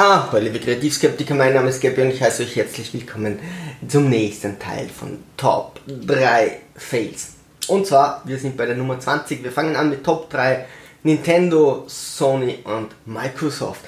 Ah, 0.00 0.28
hallo 0.30 0.44
liebe 0.44 0.60
Kreativskeptiker, 0.60 1.34
mein 1.34 1.54
Name 1.54 1.70
ist 1.70 1.80
Gabi 1.80 2.02
und 2.02 2.10
ich 2.10 2.22
heiße 2.22 2.44
euch 2.44 2.54
herzlich 2.54 2.94
willkommen 2.94 3.40
zum 3.88 4.08
nächsten 4.08 4.56
Teil 4.56 4.88
von 4.88 5.18
Top 5.36 5.80
3 5.88 6.60
Fails. 6.76 7.30
Und 7.66 7.84
zwar, 7.84 8.22
wir 8.24 8.38
sind 8.38 8.56
bei 8.56 8.66
der 8.66 8.76
Nummer 8.76 9.00
20, 9.00 9.42
wir 9.42 9.50
fangen 9.50 9.74
an 9.74 9.90
mit 9.90 10.04
Top 10.04 10.30
3 10.30 10.66
Nintendo, 11.02 11.82
Sony 11.88 12.60
und 12.62 12.90
Microsoft. 13.06 13.80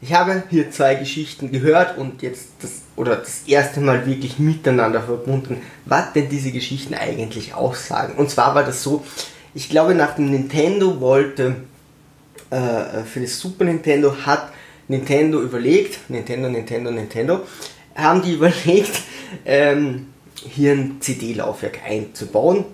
Ich 0.00 0.12
habe 0.12 0.44
hier 0.50 0.70
zwei 0.70 0.94
Geschichten 0.94 1.50
gehört 1.50 1.98
und 1.98 2.22
jetzt 2.22 2.46
das, 2.62 2.82
oder 2.94 3.16
das 3.16 3.42
erste 3.48 3.80
Mal 3.80 4.06
wirklich 4.06 4.38
miteinander 4.38 5.02
verbunden, 5.02 5.62
was 5.84 6.12
denn 6.12 6.28
diese 6.28 6.52
Geschichten 6.52 6.94
eigentlich 6.94 7.54
aussagen. 7.54 8.14
Und 8.14 8.30
zwar 8.30 8.54
war 8.54 8.62
das 8.62 8.84
so, 8.84 9.04
ich 9.52 9.68
glaube 9.68 9.96
nach 9.96 10.14
dem 10.14 10.30
Nintendo 10.30 11.00
wollte, 11.00 11.56
äh, 12.50 13.02
für 13.02 13.20
das 13.20 13.40
Super 13.40 13.64
Nintendo 13.64 14.14
hat 14.24 14.52
Nintendo 14.88 15.40
überlegt, 15.40 16.10
Nintendo, 16.10 16.48
Nintendo, 16.48 16.90
Nintendo, 16.90 17.40
haben 17.94 18.22
die 18.22 18.32
überlegt, 18.34 19.02
ähm, 19.44 20.06
hier 20.34 20.72
ein 20.72 21.00
CD-Laufwerk 21.00 21.80
einzubauen 21.84 22.64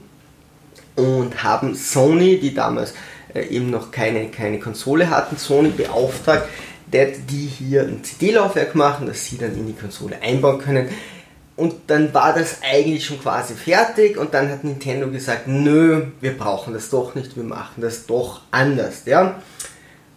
und 0.96 1.42
haben 1.42 1.74
Sony, 1.74 2.38
die 2.38 2.54
damals 2.54 2.94
äh, 3.34 3.46
eben 3.46 3.70
noch 3.70 3.90
keine, 3.90 4.28
keine 4.28 4.58
Konsole 4.58 5.08
hatten, 5.08 5.36
Sony 5.36 5.70
beauftragt, 5.70 6.48
die 6.92 7.46
hier 7.46 7.82
ein 7.82 8.04
CD-Laufwerk 8.04 8.74
machen, 8.74 9.06
das 9.06 9.24
sie 9.24 9.38
dann 9.38 9.54
in 9.54 9.66
die 9.66 9.72
Konsole 9.72 10.20
einbauen 10.20 10.58
können. 10.58 10.88
Und 11.56 11.74
dann 11.86 12.12
war 12.12 12.34
das 12.34 12.58
eigentlich 12.62 13.06
schon 13.06 13.20
quasi 13.20 13.54
fertig 13.54 14.18
und 14.18 14.34
dann 14.34 14.50
hat 14.50 14.64
Nintendo 14.64 15.08
gesagt, 15.08 15.46
nö, 15.46 16.06
wir 16.20 16.36
brauchen 16.36 16.74
das 16.74 16.90
doch 16.90 17.14
nicht, 17.14 17.36
wir 17.36 17.44
machen 17.44 17.80
das 17.82 18.06
doch 18.06 18.42
anders, 18.50 19.02
ja. 19.06 19.40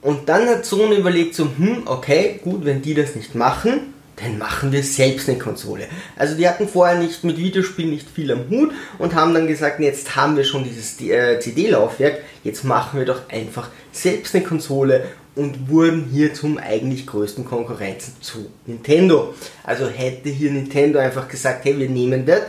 Und 0.06 0.30
dann 0.30 0.48
hat 0.48 0.66
Sony 0.66 0.98
überlegt 0.98 1.34
so, 1.34 1.46
hm, 1.58 1.82
okay, 1.88 2.40
gut, 2.44 2.64
wenn 2.64 2.84
die 2.84 2.94
das 2.94 3.16
nicht 3.16 3.34
machen, 3.34 3.96
dann 4.18 4.38
machen 4.38 4.72
wir 4.72 4.84
selbst 4.84 5.28
eine 5.28 5.40
Konsole. 5.40 5.88
Also 6.16 6.36
die 6.36 6.48
hatten 6.48 6.68
vorher 6.68 7.00
nicht 7.00 7.24
mit 7.24 7.38
Videospielen 7.38 7.90
nicht 7.90 8.08
viel 8.12 8.32
am 8.32 8.48
Hut 8.48 8.72
und 9.00 9.16
haben 9.16 9.34
dann 9.34 9.48
gesagt, 9.48 9.80
jetzt 9.80 10.16
haben 10.16 10.38
wir 10.38 10.44
schon 10.44 10.64
dieses 10.64 11.02
äh, 11.02 11.40
CD-Laufwerk, 11.40 12.20
jetzt 12.44 12.64
machen 12.64 13.00
wir 13.00 13.08
doch 13.08 13.28
einfach 13.30 13.70
selbst 13.92 14.36
eine 14.36 14.44
Konsole 14.44 15.06
und 15.34 15.70
wurden 15.70 16.08
hier 16.14 16.36
zum 16.36 16.60
eigentlich 16.60 17.08
größten 17.08 17.44
Konkurrenzen 17.44 18.14
zu 18.22 18.52
Nintendo. 18.68 19.34
Also 19.64 19.88
hätte 19.88 20.30
hier 20.30 20.52
Nintendo 20.52 21.00
einfach 21.00 21.28
gesagt, 21.28 21.66
hey, 21.66 21.80
wir 21.80 21.90
nehmen 21.90 22.28
das, 22.28 22.44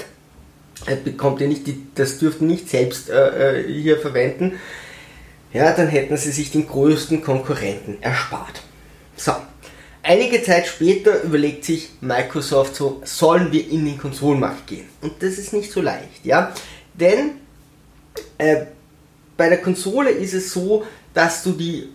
bekommt 1.04 1.40
ihr 1.40 1.48
nicht, 1.48 1.66
das 1.94 2.18
dürft 2.18 2.42
ihr 2.42 2.48
nicht 2.48 2.68
selbst 2.68 3.08
äh, 3.08 3.60
äh 3.60 3.72
hier 3.72 3.96
verwenden, 3.96 4.52
ja, 5.56 5.72
dann 5.72 5.88
hätten 5.88 6.18
sie 6.18 6.32
sich 6.32 6.50
den 6.50 6.66
größten 6.66 7.22
Konkurrenten 7.22 7.96
erspart. 8.02 8.60
So, 9.16 9.32
einige 10.02 10.42
Zeit 10.42 10.66
später 10.66 11.22
überlegt 11.22 11.64
sich 11.64 11.88
Microsoft 12.02 12.76
so, 12.76 13.00
sollen 13.04 13.50
wir 13.52 13.66
in 13.66 13.86
den 13.86 13.96
Konsolenmarkt 13.96 14.66
gehen? 14.66 14.86
Und 15.00 15.14
das 15.22 15.38
ist 15.38 15.54
nicht 15.54 15.72
so 15.72 15.80
leicht, 15.80 16.24
ja, 16.24 16.52
denn 16.92 17.38
äh, 18.36 18.66
bei 19.38 19.48
der 19.48 19.62
Konsole 19.62 20.10
ist 20.10 20.34
es 20.34 20.52
so, 20.52 20.84
dass 21.14 21.42
du 21.42 21.52
die 21.52 21.88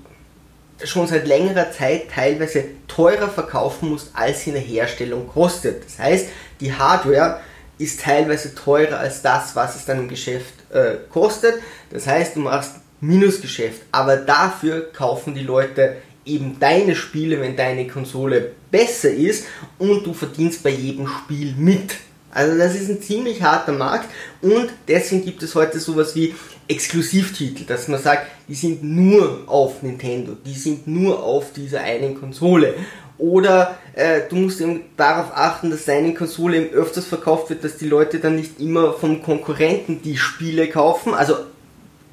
schon 0.83 1.05
seit 1.05 1.27
längerer 1.27 1.71
Zeit 1.71 2.09
teilweise 2.09 2.63
teurer 2.87 3.29
verkaufen 3.29 3.89
musst, 3.89 4.09
als 4.13 4.41
sie 4.41 4.49
in 4.49 4.55
der 4.55 4.63
Herstellung 4.63 5.27
kostet. 5.27 5.85
Das 5.85 5.99
heißt, 5.99 6.29
die 6.59 6.73
Hardware 6.73 7.39
ist 7.77 8.01
teilweise 8.01 8.55
teurer 8.55 8.97
als 8.97 9.21
das, 9.21 9.55
was 9.55 9.75
es 9.75 9.85
dann 9.85 9.99
im 9.99 10.07
Geschäft 10.07 10.55
äh, 10.73 10.95
kostet. 11.11 11.61
Das 11.91 12.07
heißt, 12.07 12.35
du 12.35 12.39
machst 12.39 12.80
Minusgeschäft. 13.01 13.81
Aber 13.91 14.17
dafür 14.17 14.91
kaufen 14.93 15.35
die 15.35 15.43
Leute 15.43 15.97
eben 16.25 16.57
deine 16.59 16.95
Spiele, 16.95 17.41
wenn 17.41 17.55
deine 17.55 17.87
Konsole 17.87 18.51
besser 18.69 19.11
ist 19.11 19.45
und 19.79 20.05
du 20.05 20.13
verdienst 20.13 20.63
bei 20.63 20.69
jedem 20.69 21.07
Spiel 21.07 21.53
mit. 21.57 21.95
Also 22.33 22.57
das 22.57 22.75
ist 22.75 22.89
ein 22.89 23.01
ziemlich 23.01 23.41
harter 23.41 23.73
Markt 23.73 24.09
und 24.41 24.69
deswegen 24.87 25.25
gibt 25.25 25.43
es 25.43 25.53
heute 25.53 25.79
sowas 25.79 26.15
wie 26.15 26.33
Exklusivtitel, 26.67 27.65
dass 27.65 27.89
man 27.89 28.01
sagt, 28.01 28.27
die 28.47 28.55
sind 28.55 28.81
nur 28.83 29.43
auf 29.47 29.83
Nintendo, 29.83 30.37
die 30.45 30.53
sind 30.53 30.87
nur 30.87 31.21
auf 31.21 31.51
dieser 31.51 31.81
einen 31.81 32.17
Konsole. 32.17 32.75
Oder 33.17 33.77
äh, 33.93 34.21
du 34.29 34.37
musst 34.37 34.61
eben 34.61 34.81
darauf 34.95 35.35
achten, 35.35 35.69
dass 35.69 35.85
deine 35.85 36.13
Konsole 36.13 36.57
eben 36.57 36.73
öfters 36.73 37.05
verkauft 37.05 37.49
wird, 37.49 37.63
dass 37.63 37.77
die 37.77 37.87
Leute 37.87 38.19
dann 38.19 38.35
nicht 38.35 38.59
immer 38.59 38.93
vom 38.93 39.21
Konkurrenten 39.21 40.01
die 40.01 40.17
Spiele 40.17 40.69
kaufen. 40.69 41.13
Also 41.13 41.35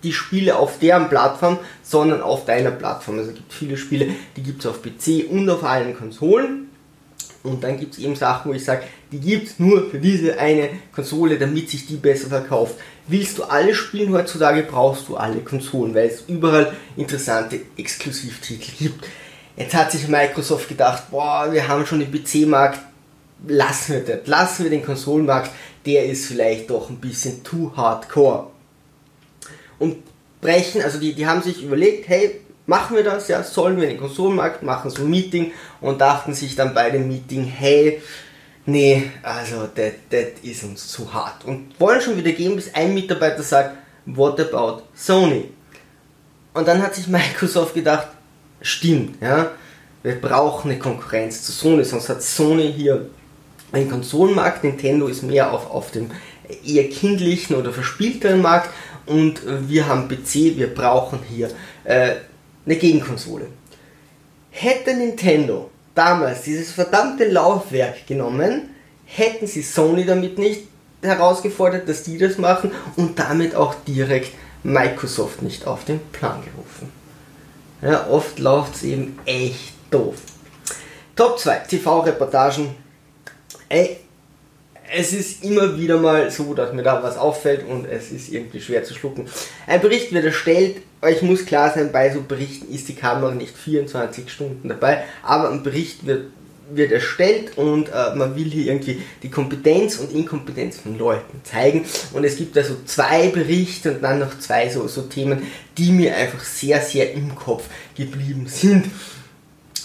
die 0.02 0.12
Spiele 0.12 0.56
auf 0.56 0.78
deren 0.78 1.08
Plattform, 1.08 1.58
sondern 1.82 2.22
auf 2.22 2.44
deiner 2.44 2.70
Plattform. 2.70 3.18
Also 3.18 3.30
es 3.30 3.36
gibt 3.36 3.52
viele 3.52 3.76
Spiele, 3.76 4.08
die 4.36 4.42
gibt 4.42 4.60
es 4.60 4.66
auf 4.66 4.82
PC 4.82 5.30
und 5.30 5.48
auf 5.50 5.64
allen 5.64 5.96
Konsolen. 5.96 6.68
Und 7.42 7.62
dann 7.62 7.78
gibt 7.78 7.94
es 7.94 8.00
eben 8.00 8.16
Sachen, 8.16 8.50
wo 8.50 8.54
ich 8.54 8.64
sage, 8.64 8.82
die 9.12 9.20
gibt 9.20 9.48
es 9.48 9.58
nur 9.58 9.88
für 9.90 9.98
diese 9.98 10.38
eine 10.38 10.70
Konsole, 10.94 11.38
damit 11.38 11.70
sich 11.70 11.86
die 11.86 11.96
besser 11.96 12.28
verkauft. 12.28 12.74
Willst 13.06 13.38
du 13.38 13.44
alle 13.44 13.74
spielen 13.74 14.12
heutzutage, 14.12 14.64
brauchst 14.64 15.08
du 15.08 15.16
alle 15.16 15.38
Konsolen, 15.38 15.94
weil 15.94 16.08
es 16.08 16.24
überall 16.26 16.72
interessante 16.96 17.60
Exklusivtitel 17.76 18.72
gibt. 18.76 19.06
Jetzt 19.56 19.74
hat 19.74 19.92
sich 19.92 20.08
Microsoft 20.08 20.68
gedacht, 20.68 21.10
boah, 21.10 21.48
wir 21.50 21.66
haben 21.66 21.86
schon 21.86 22.00
den 22.00 22.12
PC-Markt, 22.12 22.80
lassen 23.46 23.94
wir 23.94 24.00
das, 24.00 24.26
lassen 24.26 24.64
wir 24.64 24.70
den 24.70 24.84
Konsolenmarkt, 24.84 25.50
der 25.86 26.06
ist 26.06 26.26
vielleicht 26.26 26.70
doch 26.70 26.90
ein 26.90 26.98
bisschen 26.98 27.42
too 27.44 27.72
hardcore 27.74 28.48
und 29.78 29.96
brechen, 30.40 30.82
also 30.82 30.98
die, 30.98 31.14
die 31.14 31.26
haben 31.26 31.42
sich 31.42 31.62
überlegt, 31.62 32.08
hey, 32.08 32.40
machen 32.66 32.96
wir 32.96 33.04
das, 33.04 33.28
ja, 33.28 33.42
sollen 33.42 33.80
wir 33.80 33.88
den 33.88 33.98
Konsolenmarkt 33.98 34.62
machen, 34.62 34.90
so 34.90 35.02
ein 35.02 35.10
Meeting 35.10 35.52
und 35.80 36.00
dachten 36.00 36.34
sich 36.34 36.54
dann 36.54 36.74
bei 36.74 36.90
dem 36.90 37.08
Meeting, 37.08 37.44
hey, 37.44 38.02
nee, 38.66 39.10
also 39.22 39.68
das 39.74 39.92
ist 40.42 40.64
uns 40.64 40.88
zu 40.88 41.12
hart 41.12 41.44
und 41.44 41.78
wollen 41.80 42.00
schon 42.00 42.16
wieder 42.16 42.32
gehen, 42.32 42.54
bis 42.54 42.74
ein 42.74 42.94
Mitarbeiter 42.94 43.42
sagt, 43.42 43.76
what 44.06 44.38
about 44.40 44.82
Sony? 44.94 45.50
Und 46.54 46.68
dann 46.68 46.82
hat 46.82 46.94
sich 46.94 47.08
Microsoft 47.08 47.74
gedacht, 47.74 48.08
stimmt, 48.60 49.20
ja, 49.22 49.50
wir 50.02 50.20
brauchen 50.20 50.70
eine 50.70 50.78
Konkurrenz 50.78 51.42
zu 51.42 51.52
Sony, 51.52 51.84
sonst 51.84 52.08
hat 52.08 52.22
Sony 52.22 52.72
hier 52.72 53.08
einen 53.72 53.90
Konsolenmarkt, 53.90 54.64
Nintendo 54.64 55.06
ist 55.08 55.22
mehr 55.22 55.52
auf, 55.52 55.70
auf 55.70 55.90
dem 55.90 56.10
eher 56.64 56.88
kindlichen 56.88 57.56
oder 57.56 57.72
verspielteren 57.72 58.40
Markt 58.40 58.70
und 59.08 59.44
äh, 59.44 59.68
wir 59.68 59.86
haben 59.86 60.08
PC, 60.08 60.56
wir 60.56 60.74
brauchen 60.74 61.20
hier 61.28 61.48
äh, 61.84 62.16
eine 62.64 62.76
Gegenkonsole. 62.76 63.46
Hätte 64.50 64.94
Nintendo 64.94 65.70
damals 65.94 66.42
dieses 66.42 66.72
verdammte 66.72 67.28
Laufwerk 67.28 68.06
genommen, 68.06 68.70
hätten 69.04 69.46
sie 69.46 69.62
Sony 69.62 70.04
damit 70.04 70.38
nicht 70.38 70.62
herausgefordert, 71.02 71.88
dass 71.88 72.02
die 72.02 72.18
das 72.18 72.38
machen 72.38 72.72
und 72.96 73.18
damit 73.18 73.54
auch 73.54 73.74
direkt 73.86 74.32
Microsoft 74.62 75.42
nicht 75.42 75.66
auf 75.66 75.84
den 75.84 76.00
Plan 76.12 76.42
gerufen. 76.42 76.92
Ja, 77.80 78.08
oft 78.08 78.38
läuft 78.38 78.74
es 78.76 78.82
eben 78.82 79.18
echt 79.24 79.74
doof. 79.90 80.16
Top 81.14 81.38
2 81.38 81.58
TV-Reportagen. 81.68 82.74
Es 84.94 85.12
ist 85.12 85.44
immer 85.44 85.78
wieder 85.78 85.98
mal 85.98 86.30
so, 86.30 86.54
dass 86.54 86.72
mir 86.72 86.82
da 86.82 87.02
was 87.02 87.16
auffällt 87.16 87.66
und 87.66 87.86
es 87.86 88.10
ist 88.10 88.30
irgendwie 88.32 88.60
schwer 88.60 88.84
zu 88.84 88.94
schlucken. 88.94 89.26
Ein 89.66 89.80
Bericht 89.80 90.12
wird 90.12 90.24
erstellt, 90.24 90.76
euch 91.02 91.22
muss 91.22 91.46
klar 91.46 91.72
sein, 91.74 91.92
bei 91.92 92.12
so 92.12 92.22
Berichten 92.22 92.72
ist 92.72 92.88
die 92.88 92.94
Kamera 92.94 93.34
nicht 93.34 93.56
24 93.56 94.30
Stunden 94.30 94.68
dabei, 94.68 95.04
aber 95.22 95.50
ein 95.50 95.62
Bericht 95.62 96.06
wird, 96.06 96.26
wird 96.70 96.92
erstellt 96.92 97.56
und 97.56 97.88
äh, 97.88 98.14
man 98.14 98.36
will 98.36 98.50
hier 98.50 98.72
irgendwie 98.72 99.00
die 99.22 99.30
Kompetenz 99.30 99.96
und 99.98 100.12
Inkompetenz 100.12 100.78
von 100.78 100.98
Leuten 100.98 101.40
zeigen. 101.44 101.84
Und 102.12 102.24
es 102.24 102.36
gibt 102.36 102.56
also 102.56 102.76
zwei 102.84 103.28
Berichte 103.28 103.92
und 103.92 104.02
dann 104.02 104.18
noch 104.18 104.38
zwei 104.38 104.68
so, 104.68 104.86
so 104.88 105.02
Themen, 105.02 105.46
die 105.76 105.92
mir 105.92 106.16
einfach 106.16 106.40
sehr, 106.40 106.80
sehr 106.80 107.12
im 107.12 107.34
Kopf 107.34 107.64
geblieben 107.96 108.46
sind. 108.48 108.86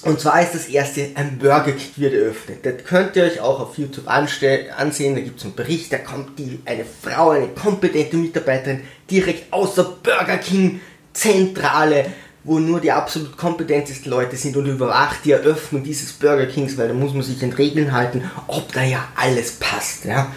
Und 0.03 0.19
zwar 0.19 0.41
ist 0.41 0.53
das 0.53 0.67
erste, 0.67 1.11
ein 1.15 1.37
Burger 1.37 1.71
King 1.71 1.91
wird 1.95 2.13
eröffnet. 2.13 2.65
Das 2.65 2.83
könnt 2.83 3.15
ihr 3.15 3.23
euch 3.23 3.39
auch 3.39 3.61
auf 3.61 3.77
YouTube 3.77 4.07
ansehen. 4.07 5.15
Da 5.15 5.21
gibt 5.21 5.39
es 5.39 5.45
einen 5.45 5.55
Bericht, 5.55 5.93
da 5.93 5.97
kommt 5.97 6.37
die, 6.37 6.59
eine 6.65 6.83
Frau, 6.83 7.29
eine 7.29 7.47
kompetente 7.47 8.17
Mitarbeiterin 8.17 8.81
direkt 9.09 9.51
aus 9.53 9.75
der 9.75 9.83
Burger 9.83 10.37
King 10.37 10.81
Zentrale, 11.13 12.05
wo 12.43 12.59
nur 12.59 12.81
die 12.81 12.91
absolut 12.91 13.37
kompetentesten 13.37 14.11
Leute 14.11 14.35
sind 14.35 14.57
und 14.57 14.65
überwacht 14.65 15.23
die 15.23 15.31
Eröffnung 15.31 15.83
dieses 15.83 16.11
Burger 16.11 16.47
Kings, 16.47 16.77
weil 16.77 16.89
da 16.89 16.93
muss 16.93 17.13
man 17.13 17.23
sich 17.23 17.41
an 17.41 17.53
Regeln 17.53 17.93
halten, 17.93 18.29
ob 18.47 18.73
da 18.73 18.83
ja 18.83 19.07
alles 19.15 19.53
passt. 19.53 20.05
Ja? 20.05 20.33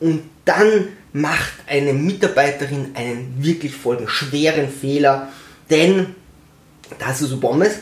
Und 0.00 0.22
dann 0.44 0.88
macht 1.12 1.52
eine 1.68 1.92
Mitarbeiterin 1.92 2.90
einen 2.94 3.36
wirklich 3.38 3.76
folgenden 3.76 4.12
schweren 4.12 4.68
Fehler, 4.68 5.28
denn 5.70 6.16
da 6.98 7.12
ist 7.12 7.20
so 7.20 7.38
Pommes 7.38 7.74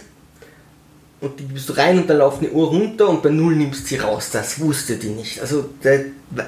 und 1.22 1.38
die 1.38 1.46
gibst 1.46 1.68
du 1.68 1.74
rein 1.74 1.98
und 1.98 2.10
dann 2.10 2.18
läuft 2.18 2.40
eine 2.40 2.50
Uhr 2.50 2.68
runter 2.68 3.08
und 3.08 3.22
bei 3.22 3.30
Null 3.30 3.54
nimmst 3.54 3.84
du 3.84 3.86
sie 3.86 3.96
raus. 3.96 4.30
Das 4.32 4.58
wusste 4.60 4.96
die 4.96 5.10
nicht. 5.10 5.40
Also 5.40 5.70
das 5.80 6.00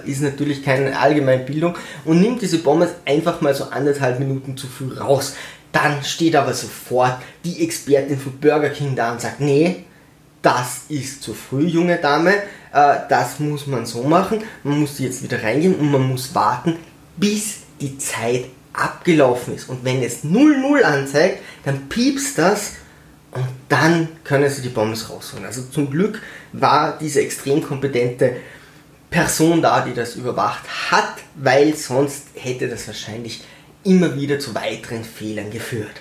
ist 0.05 0.21
natürlich 0.21 0.65
keine 0.65 0.99
allgemeine 0.99 1.45
Bildung 1.45 1.77
und 2.05 2.21
nimmt 2.21 2.43
diese 2.43 2.59
Pommes 2.59 2.91
einfach 3.07 3.41
mal 3.41 3.55
so 3.55 3.65
anderthalb 3.65 4.19
Minuten 4.19 4.57
zu 4.57 4.67
früh 4.67 4.93
raus. 4.93 5.35
Dann 5.71 6.03
steht 6.03 6.35
aber 6.35 6.55
sofort 6.55 7.19
die 7.45 7.63
Expertin 7.63 8.19
von 8.19 8.39
Burger 8.41 8.71
King 8.71 8.97
da 8.97 9.13
und 9.13 9.21
sagt, 9.21 9.41
nee, 9.41 9.85
das 10.43 10.83
ist 10.89 11.23
zu 11.23 11.35
früh, 11.35 11.67
junge 11.67 11.97
Dame, 11.97 12.35
äh, 12.73 12.97
das 13.09 13.39
muss 13.39 13.69
man 13.69 13.87
so 13.87 14.03
machen, 14.03 14.43
man 14.65 14.81
muss 14.81 14.99
jetzt 14.99 15.23
wieder 15.23 15.43
reingehen 15.43 15.77
und 15.77 15.91
man 15.91 16.03
muss 16.03 16.35
warten, 16.35 16.77
bis 17.17 17.59
die 17.81 17.97
Zeit 17.99 18.47
abgelaufen 18.73 19.55
ist. 19.55 19.69
Und 19.69 19.85
wenn 19.85 20.03
es 20.03 20.25
0-0 20.25 20.83
anzeigt, 20.83 21.39
dann 21.65 21.89
piepst 21.89 22.39
das 22.39 22.73
und 23.35 23.47
dann 23.69 24.09
können 24.25 24.49
sie 24.49 24.63
die 24.63 24.69
Bombs 24.69 25.11
rausholen. 25.11 25.45
Also 25.45 25.63
zum 25.63 25.91
Glück 25.91 26.23
war 26.53 26.97
diese 26.99 27.21
extrem 27.21 27.63
kompetente 27.63 28.37
Person 29.11 29.61
da, 29.61 29.81
die 29.81 29.95
das 29.95 30.17
überwacht 30.17 30.65
hat, 30.91 31.15
weil 31.35 31.77
sonst 31.77 32.29
hätte 32.35 32.69
das 32.69 32.87
wahrscheinlich 32.87 33.43
immer 33.85 34.17
wieder 34.17 34.39
zu 34.39 34.55
weiteren 34.55 35.05
Fehlern 35.05 35.51
geführt. 35.51 36.01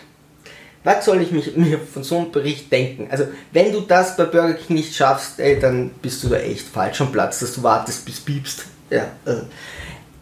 Was 0.84 1.06
soll 1.06 1.22
ich 1.22 1.32
mich, 1.32 1.56
mir 1.56 1.80
von 1.80 2.04
so 2.04 2.18
einem 2.18 2.32
Bericht 2.32 2.72
denken? 2.72 3.08
Also, 3.10 3.28
wenn 3.52 3.72
du 3.72 3.82
das 3.82 4.18
bei 4.18 4.26
Burger 4.26 4.54
King 4.54 4.78
nicht 4.78 4.96
schaffst, 4.96 5.40
ey, 5.40 5.60
dann 5.60 5.90
bist 6.02 6.24
du 6.24 6.30
da 6.30 6.38
echt 6.38 6.68
falsch 6.68 7.02
am 7.02 7.12
Platz, 7.12 7.40
dass 7.40 7.56
du 7.56 7.64
wartest 7.64 8.06
bis 8.06 8.20
piepst. 8.20 8.66
Ja, 8.90 9.08
äh. 9.26 9.42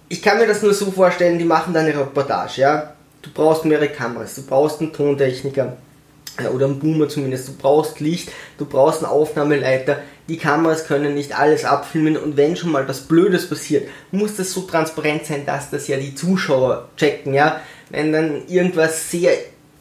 Ich 0.08 0.22
kann 0.22 0.38
mir 0.38 0.48
das 0.48 0.62
nur 0.62 0.74
so 0.74 0.92
vorstellen, 0.92 1.40
die 1.40 1.46
machen 1.46 1.74
dann 1.74 1.86
eine 1.86 1.98
Reportage, 1.98 2.62
ja. 2.62 2.94
Du 3.22 3.30
brauchst 3.34 3.66
mehrere 3.66 3.90
Kameras, 3.90 4.36
du 4.36 4.44
brauchst 4.44 4.82
einen 4.82 4.92
Tontechniker, 4.92 5.78
oder 6.50 6.66
einen 6.66 6.80
Boomer 6.80 7.08
zumindest. 7.08 7.48
Du 7.48 7.54
brauchst 7.54 8.00
Licht, 8.00 8.32
du 8.58 8.66
brauchst 8.66 9.04
einen 9.04 9.12
Aufnahmeleiter. 9.12 10.00
Die 10.28 10.38
Kameras 10.38 10.86
können 10.86 11.14
nicht 11.14 11.38
alles 11.38 11.66
abfilmen 11.66 12.18
und 12.18 12.38
wenn 12.38 12.56
schon 12.56 12.72
mal 12.72 12.88
was 12.88 13.02
Blödes 13.02 13.50
passiert, 13.50 13.88
muss 14.12 14.38
das 14.38 14.52
so 14.52 14.62
transparent 14.62 15.26
sein, 15.26 15.46
dass 15.46 15.70
das 15.70 15.88
ja 15.88 15.98
die 15.98 16.16
Zuschauer 16.16 16.90
checken, 16.98 17.34
ja. 17.34 17.60
Wenn 17.90 18.14
dann 18.14 18.48
irgendwas 18.48 19.12
sehr 19.12 19.34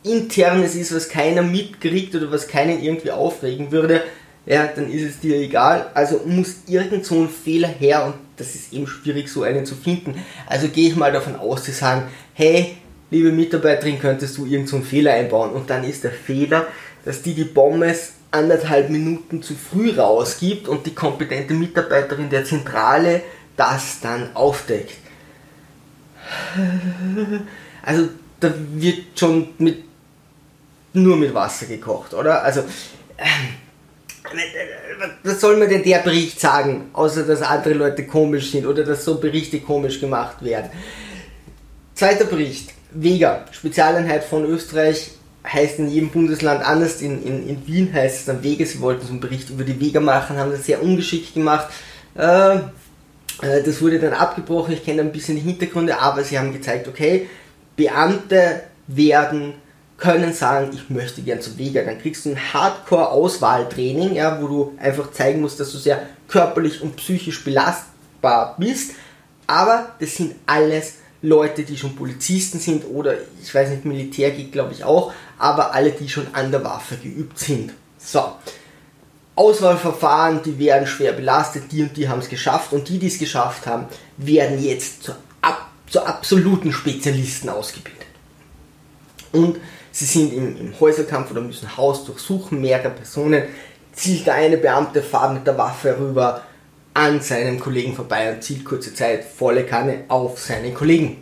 internes 0.02 0.74
ist, 0.74 0.94
was 0.94 1.08
keiner 1.08 1.42
mitkriegt 1.42 2.14
oder 2.14 2.32
was 2.32 2.48
keinen 2.48 2.82
irgendwie 2.82 3.10
aufregen 3.10 3.70
würde, 3.70 4.02
ja, 4.46 4.66
dann 4.66 4.90
ist 4.90 5.02
es 5.02 5.20
dir 5.20 5.36
egal. 5.36 5.90
Also 5.94 6.22
muss 6.24 6.62
irgend 6.66 7.04
so 7.04 7.14
ein 7.16 7.28
Fehler 7.28 7.68
her 7.68 8.06
und 8.06 8.14
das 8.36 8.54
ist 8.54 8.72
eben 8.72 8.86
schwierig, 8.86 9.28
so 9.28 9.42
einen 9.42 9.66
zu 9.66 9.74
finden. 9.74 10.14
Also 10.46 10.68
gehe 10.68 10.88
ich 10.88 10.96
mal 10.96 11.12
davon 11.12 11.36
aus, 11.36 11.64
zu 11.64 11.72
sagen, 11.72 12.08
hey, 12.34 12.76
liebe 13.10 13.32
Mitarbeiterin, 13.32 13.98
könntest 13.98 14.38
du 14.38 14.44
irgendeinen 14.44 14.82
so 14.82 14.88
Fehler 14.88 15.12
einbauen. 15.12 15.50
Und 15.50 15.70
dann 15.70 15.84
ist 15.84 16.04
der 16.04 16.12
Fehler, 16.12 16.66
dass 17.04 17.22
die 17.22 17.34
die 17.34 17.44
Pommes 17.44 18.12
anderthalb 18.30 18.90
Minuten 18.90 19.42
zu 19.42 19.54
früh 19.54 19.90
rausgibt 19.90 20.68
und 20.68 20.86
die 20.86 20.94
kompetente 20.94 21.54
Mitarbeiterin 21.54 22.30
der 22.30 22.44
Zentrale 22.44 23.22
das 23.56 24.00
dann 24.00 24.34
aufdeckt. 24.34 24.96
Also 27.82 28.08
da 28.38 28.52
wird 28.74 29.18
schon 29.18 29.48
mit 29.58 29.84
nur 30.92 31.16
mit 31.16 31.34
Wasser 31.34 31.66
gekocht, 31.66 32.14
oder? 32.14 32.42
Also 32.42 32.60
ähm, 33.18 33.54
was 35.22 35.40
soll 35.40 35.56
mir 35.56 35.68
denn 35.68 35.82
der 35.82 35.98
Bericht 35.98 36.40
sagen, 36.40 36.90
außer 36.92 37.24
dass 37.24 37.42
andere 37.42 37.74
Leute 37.74 38.06
komisch 38.06 38.50
sind 38.50 38.66
oder 38.66 38.84
dass 38.84 39.04
so 39.04 39.18
Berichte 39.18 39.60
komisch 39.60 40.00
gemacht 40.00 40.42
werden? 40.44 40.70
Zweiter 41.94 42.24
Bericht. 42.24 42.72
Vega, 42.92 43.44
Spezialeinheit 43.52 44.24
von 44.24 44.44
Österreich, 44.44 45.12
heißt 45.46 45.78
in 45.78 45.88
jedem 45.88 46.10
Bundesland 46.10 46.64
anders. 46.64 47.00
In, 47.00 47.22
in, 47.24 47.48
in 47.48 47.66
Wien 47.66 47.92
heißt 47.92 48.20
es 48.20 48.24
dann 48.26 48.42
Vega. 48.42 48.64
Sie 48.64 48.80
wollten 48.80 49.06
so 49.06 49.12
einen 49.12 49.20
Bericht 49.20 49.50
über 49.50 49.64
die 49.64 49.80
Vega 49.80 50.00
machen, 50.00 50.36
haben 50.36 50.50
das 50.50 50.64
sehr 50.64 50.82
ungeschickt 50.82 51.34
gemacht. 51.34 51.68
Äh, 52.14 52.56
äh, 52.56 53.62
das 53.64 53.80
wurde 53.80 53.98
dann 53.98 54.12
abgebrochen. 54.12 54.74
Ich 54.74 54.84
kenne 54.84 55.02
ein 55.02 55.12
bisschen 55.12 55.36
die 55.36 55.42
Hintergründe, 55.42 55.98
aber 55.98 56.24
sie 56.24 56.38
haben 56.38 56.52
gezeigt, 56.52 56.88
okay, 56.88 57.28
Beamte 57.76 58.62
werden 58.86 59.54
können 59.96 60.32
sagen, 60.32 60.70
ich 60.72 60.90
möchte 60.90 61.22
gern 61.22 61.40
zu 61.40 61.58
Vega. 61.58 61.82
Dann 61.82 62.00
kriegst 62.00 62.24
du 62.24 62.30
ein 62.30 62.52
Hardcore-Auswahltraining, 62.52 64.14
ja, 64.14 64.40
wo 64.40 64.48
du 64.48 64.72
einfach 64.78 65.12
zeigen 65.12 65.40
musst, 65.40 65.60
dass 65.60 65.72
du 65.72 65.78
sehr 65.78 66.02
körperlich 66.28 66.82
und 66.82 66.96
psychisch 66.96 67.44
belastbar 67.44 68.56
bist. 68.58 68.92
Aber 69.46 69.94
das 70.00 70.16
sind 70.16 70.34
alles 70.46 70.94
Leute, 71.22 71.64
die 71.64 71.76
schon 71.76 71.96
Polizisten 71.96 72.58
sind 72.58 72.84
oder 72.84 73.14
ich 73.42 73.54
weiß 73.54 73.70
nicht, 73.70 73.84
Militär 73.84 74.30
geht 74.30 74.52
glaube 74.52 74.72
ich 74.72 74.84
auch, 74.84 75.12
aber 75.38 75.74
alle, 75.74 75.92
die 75.92 76.08
schon 76.08 76.26
an 76.32 76.50
der 76.50 76.64
Waffe 76.64 76.96
geübt 76.96 77.38
sind. 77.38 77.72
So. 77.98 78.32
Auswahlverfahren, 79.36 80.42
die 80.42 80.58
werden 80.58 80.86
schwer 80.86 81.12
belastet, 81.12 81.72
die 81.72 81.82
und 81.82 81.96
die 81.96 82.08
haben 82.08 82.18
es 82.18 82.28
geschafft 82.28 82.72
und 82.72 82.88
die, 82.88 82.98
die 82.98 83.06
es 83.06 83.18
geschafft 83.18 83.66
haben, 83.66 83.86
werden 84.16 84.62
jetzt 84.62 85.04
zu, 85.04 85.12
ab, 85.40 85.70
zu 85.88 86.04
absoluten 86.04 86.72
Spezialisten 86.72 87.48
ausgebildet. 87.48 88.06
Und 89.32 89.58
sie 89.92 90.04
sind 90.04 90.32
im, 90.32 90.56
im 90.58 90.80
Häuserkampf 90.80 91.30
oder 91.30 91.40
müssen 91.40 91.76
Haus 91.76 92.04
durchsuchen, 92.04 92.60
mehrere 92.60 92.90
Personen, 92.90 93.44
zielt 93.92 94.26
der 94.26 94.34
eine 94.34 94.56
Beamte, 94.56 95.02
fahrt 95.02 95.34
mit 95.34 95.46
der 95.46 95.56
Waffe 95.56 95.98
rüber, 95.98 96.42
an 97.00 97.22
seinem 97.22 97.58
Kollegen 97.58 97.94
vorbei 97.94 98.30
und 98.30 98.42
zielt 98.42 98.62
kurze 98.62 98.92
Zeit 98.92 99.24
volle 99.24 99.64
Kanne 99.64 100.04
auf 100.08 100.38
seinen 100.38 100.74
Kollegen. 100.74 101.16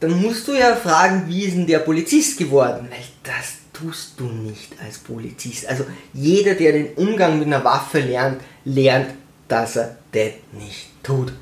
Dann 0.00 0.20
musst 0.20 0.46
du 0.48 0.52
ja 0.52 0.76
fragen, 0.76 1.24
wie 1.28 1.44
ist 1.44 1.56
denn 1.56 1.66
der 1.66 1.78
Polizist 1.78 2.36
geworden? 2.36 2.88
Weil 2.90 2.98
das 3.22 3.54
tust 3.72 4.20
du 4.20 4.24
nicht 4.24 4.74
als 4.84 4.98
Polizist. 4.98 5.66
Also 5.66 5.86
jeder, 6.12 6.54
der 6.54 6.72
den 6.72 6.92
Umgang 6.94 7.38
mit 7.38 7.46
einer 7.46 7.64
Waffe 7.64 8.00
lernt, 8.00 8.42
lernt, 8.66 9.14
dass 9.48 9.76
er 9.76 9.96
das 10.12 10.32
nicht 10.52 10.90
tut. 11.02 11.32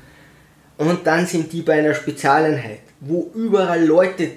Und 0.77 1.05
dann 1.05 1.27
sind 1.27 1.51
die 1.51 1.61
bei 1.61 1.79
einer 1.79 1.93
Spezialeinheit, 1.93 2.79
wo 3.01 3.29
überall 3.35 3.83
Leute 3.83 4.31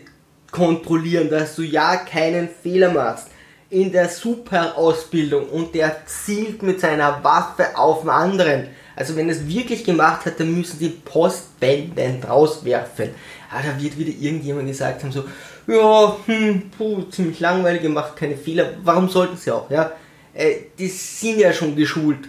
kontrollieren, 0.51 1.31
dass 1.31 1.55
du 1.55 1.63
ja 1.63 1.97
keinen 1.99 2.49
Fehler 2.49 2.93
machst 2.93 3.29
in 3.73 3.91
der 3.91 4.11
Superausbildung 4.11 5.49
und 5.49 5.75
der 5.75 6.05
zielt 6.05 6.63
mit 6.63 6.79
seiner 6.81 7.25
Waffe 7.25 7.75
auf 7.75 8.03
den 8.03 8.11
anderen. 8.11 8.69
Also 8.95 9.17
wenn 9.17 9.31
es 9.31 9.49
wirklich 9.49 9.83
gemacht 9.83 10.27
hat, 10.27 10.39
dann 10.39 10.55
müssen 10.55 10.79
die 10.79 10.91
postwendend 10.91 12.29
rauswerfen. 12.29 13.09
Aber 13.51 13.63
da 13.63 13.83
wird 13.83 13.99
wieder 13.99 14.11
irgendjemand 14.11 14.69
gesagt 14.69 15.03
haben, 15.03 15.11
so, 15.11 15.25
ja, 15.67 16.17
hm, 16.27 16.71
puh, 16.77 17.05
ziemlich 17.05 17.41
langweilig 17.41 17.81
gemacht, 17.81 18.15
keine 18.15 18.37
Fehler. 18.37 18.75
Warum 18.85 19.09
sollten 19.09 19.39
sie 19.39 19.51
auch, 19.51 19.71
ja? 19.71 19.93
Äh, 20.35 20.55
die 20.79 20.89
sind 20.89 21.39
ja 21.39 21.51
schon 21.55 21.75
geschult. 21.75 22.29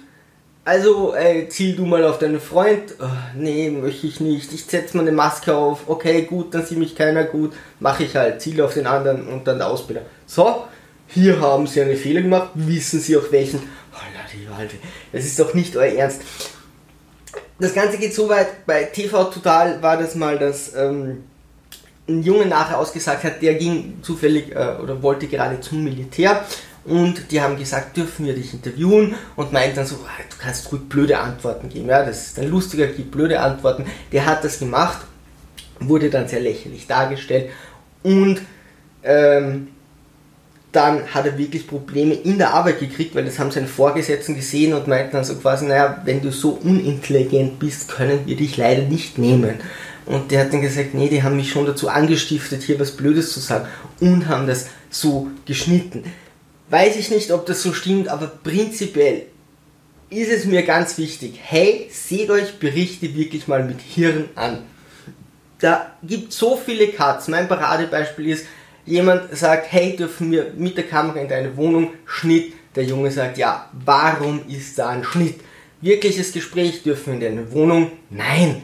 Also, 0.63 1.13
äh, 1.13 1.50
ziel 1.50 1.75
du 1.75 1.86
mal 1.86 2.06
auf 2.06 2.19
deinen 2.19 2.40
Freund. 2.40 2.95
Oh, 3.01 3.06
nee, 3.36 3.69
möchte 3.69 4.07
ich 4.07 4.22
nicht. 4.22 4.54
Ich 4.54 4.63
setze 4.63 4.95
mal 4.95 5.04
eine 5.04 5.12
Maske 5.12 5.54
auf. 5.54 5.81
Okay, 5.88 6.22
gut, 6.22 6.54
dann 6.54 6.66
sieht 6.66 6.78
mich 6.78 6.95
keiner 6.95 7.25
gut. 7.25 7.51
Mache 7.81 8.06
ich 8.06 8.16
halt. 8.16 8.42
Ziel 8.42 8.62
auf 8.62 8.74
den 8.74 8.88
anderen 8.88 9.28
und 9.28 9.45
dann 9.45 9.57
der 9.57 9.68
Ausbilder. 9.68 10.04
So, 10.25 10.63
hier 11.07 11.39
haben 11.39 11.67
sie 11.67 11.81
einen 11.81 11.97
Fehler 11.97 12.21
gemacht, 12.21 12.50
wissen 12.55 13.00
sie 13.00 13.17
auch 13.17 13.31
welchen. 13.31 13.61
Das 15.11 15.25
ist 15.25 15.39
doch 15.39 15.54
nicht 15.54 15.75
euer 15.78 15.94
Ernst. 15.94 16.21
Das 17.59 17.73
Ganze 17.73 17.97
geht 17.97 18.13
so 18.13 18.30
weit, 18.30 18.66
bei 18.66 18.83
TV 18.85 19.25
Total 19.25 19.81
war 19.81 19.97
das 19.97 20.16
mal, 20.16 20.39
dass 20.39 20.75
ähm, 20.75 21.23
ein 22.07 22.23
Junge 22.23 22.45
nachher 22.45 22.80
ausgesagt 22.80 23.23
hat, 23.23 23.42
der 23.42 23.56
ging 23.56 23.99
zufällig 24.01 24.51
äh, 24.51 24.75
oder 24.81 25.01
wollte 25.01 25.28
gerade 25.28 25.61
zum 25.61 25.83
Militär 25.83 26.45
und 26.85 27.31
die 27.31 27.42
haben 27.42 27.57
gesagt, 27.57 27.95
dürfen 27.95 28.25
wir 28.25 28.33
dich 28.33 28.54
interviewen 28.54 29.16
und 29.35 29.54
meint 29.54 29.78
dann 29.78 29.85
so, 29.85 29.95
ah, 29.95 30.21
du 30.30 30.35
kannst 30.37 30.71
ruhig 30.71 30.81
blöde 30.89 31.19
Antworten 31.19 31.69
geben. 31.69 31.87
Ja, 31.87 32.04
das 32.04 32.28
ist 32.28 32.39
ein 32.39 32.49
lustiger, 32.49 32.87
gibt 32.87 33.11
blöde 33.11 33.39
Antworten. 33.39 33.85
Der 34.11 34.25
hat 34.25 34.44
das 34.44 34.59
gemacht, 34.59 35.06
wurde 35.80 36.09
dann 36.09 36.28
sehr 36.28 36.42
lächerlich 36.42 36.87
dargestellt 36.87 37.51
und 38.04 38.42
ähm, 39.04 39.69
dann 40.73 41.13
hat 41.13 41.25
er 41.25 41.37
wirklich 41.37 41.68
Probleme 41.68 42.15
in 42.15 42.39
der 42.39 42.53
Arbeit 42.53 42.80
gekriegt, 42.80 43.13
weil 43.13 43.25
das 43.25 43.37
haben 43.37 43.51
seine 43.51 43.68
Vorgesetzten 43.68 44.35
gesehen 44.35 44.73
und 44.73 44.87
meinten 44.87 45.13
dann 45.13 45.23
so 45.23 45.35
quasi, 45.35 45.65
naja, 45.65 46.01
wenn 46.03 46.21
du 46.21 46.31
so 46.31 46.59
unintelligent 46.63 47.59
bist, 47.59 47.89
können 47.89 48.25
wir 48.25 48.35
dich 48.35 48.57
leider 48.57 48.81
nicht 48.81 49.19
nehmen. 49.19 49.56
Und 50.06 50.31
der 50.31 50.42
hat 50.42 50.51
dann 50.51 50.61
gesagt, 50.61 50.95
nee, 50.95 51.07
die 51.09 51.23
haben 51.23 51.37
mich 51.37 51.51
schon 51.51 51.68
dazu 51.68 51.87
angestiftet, 51.87 52.63
hier 52.63 52.80
was 52.80 52.92
Blödes 52.92 53.31
zu 53.31 53.39
sagen 53.39 53.68
und 54.01 54.27
haben 54.27 54.47
das 54.47 54.68
so 54.89 55.30
geschnitten. 55.45 56.03
Weiß 56.69 56.95
ich 56.97 57.11
nicht, 57.11 57.31
ob 57.31 57.45
das 57.45 57.61
so 57.61 57.71
stimmt, 57.71 58.07
aber 58.07 58.27
prinzipiell 58.27 59.27
ist 60.09 60.31
es 60.31 60.45
mir 60.45 60.63
ganz 60.63 60.97
wichtig, 60.97 61.39
hey, 61.42 61.87
seht 61.92 62.30
euch 62.31 62.59
Berichte 62.59 63.15
wirklich 63.15 63.47
mal 63.47 63.63
mit 63.63 63.80
Hirn 63.80 64.25
an. 64.35 64.63
Da 65.59 65.92
gibt 66.03 66.33
so 66.33 66.57
viele 66.57 66.87
Cuts. 66.87 67.27
Mein 67.27 67.47
Paradebeispiel 67.47 68.30
ist, 68.30 68.45
Jemand 68.85 69.35
sagt, 69.35 69.71
hey, 69.71 69.95
dürfen 69.95 70.31
wir 70.31 70.52
mit 70.57 70.75
der 70.78 70.85
Kamera 70.85 71.19
in 71.19 71.28
deine 71.28 71.56
Wohnung? 71.56 71.92
Schnitt. 72.06 72.54
Der 72.75 72.83
Junge 72.83 73.11
sagt, 73.11 73.37
ja, 73.37 73.69
warum 73.71 74.42
ist 74.47 74.78
da 74.80 74.90
ein 74.90 75.04
Schnitt? 75.04 75.40
Wirkliches 75.81 76.31
Gespräch, 76.31 76.83
dürfen 76.83 77.19
wir 77.19 77.28
in 77.28 77.35
deine 77.35 77.52
Wohnung? 77.52 77.92
Nein. 78.09 78.61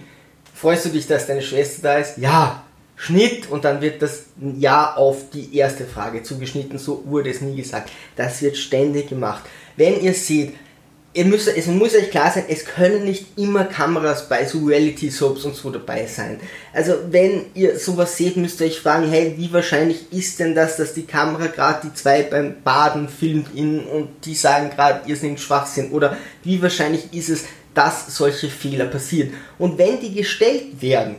Freust 0.54 0.86
du 0.86 0.90
dich, 0.90 1.08
dass 1.08 1.28
deine 1.28 1.42
Schwester 1.42 1.82
da 1.84 1.98
ist? 2.00 2.18
Ja. 2.18 2.64
Schnitt 2.96 3.50
und 3.50 3.64
dann 3.64 3.80
wird 3.82 4.02
das 4.02 4.26
Ja 4.58 4.96
auf 4.96 5.30
die 5.34 5.56
erste 5.56 5.86
Frage 5.86 6.22
zugeschnitten. 6.22 6.78
So 6.78 7.04
wurde 7.06 7.30
es 7.30 7.40
nie 7.40 7.56
gesagt. 7.56 7.92
Das 8.18 8.42
wird 8.42 8.58
ständig 8.58 9.08
gemacht. 9.08 9.44
Wenn 9.78 10.02
ihr 10.02 10.14
seht, 10.14 10.54
ihr 11.14 11.26
müsst, 11.26 11.48
es 11.48 11.68
muss 11.68 11.96
euch 11.96 12.12
klar 12.12 12.32
sein, 12.32 12.46
es 12.48 12.66
können 12.66 13.04
nicht 13.04 13.38
immer 13.38 13.66
Kameras 13.66 14.30
bei 14.30 14.46
so 14.46 14.66
Reality-Soaps 14.66 15.44
und 15.46 15.56
so 15.56 15.70
dabei 15.72 16.06
sein. 16.06 16.40
Also 16.72 16.94
wenn 17.10 17.48
ihr 17.56 17.80
sowas 17.80 18.16
seht, 18.16 18.38
müsst 18.38 18.62
ihr 18.62 18.68
euch 18.68 18.80
fragen, 18.80 19.10
hey, 19.10 19.34
wie 19.38 19.52
wahrscheinlich 19.52 20.12
ist 20.12 20.40
denn 20.40 20.54
das, 20.54 20.78
dass 20.78 20.94
die 20.94 21.06
Kamera 21.06 21.48
gerade 21.48 21.88
die 21.88 21.94
zwei 21.94 22.24
beim 22.24 22.62
Baden 22.64 23.10
filmt 23.10 23.56
in, 23.56 23.80
und 23.80 24.10
die 24.26 24.36
sagen 24.36 24.70
gerade, 24.70 25.02
ihr 25.08 25.16
seid 25.16 25.40
Schwachsinn? 25.40 25.92
Oder 25.92 26.16
wie 26.44 26.62
wahrscheinlich 26.62 27.12
ist 27.14 27.30
es, 27.30 27.46
dass 27.74 28.16
solche 28.16 28.50
Fehler 28.50 28.86
passieren? 28.86 29.34
Und 29.58 29.78
wenn 29.78 30.00
die 30.00 30.14
gestellt 30.14 30.82
werden, 30.82 31.16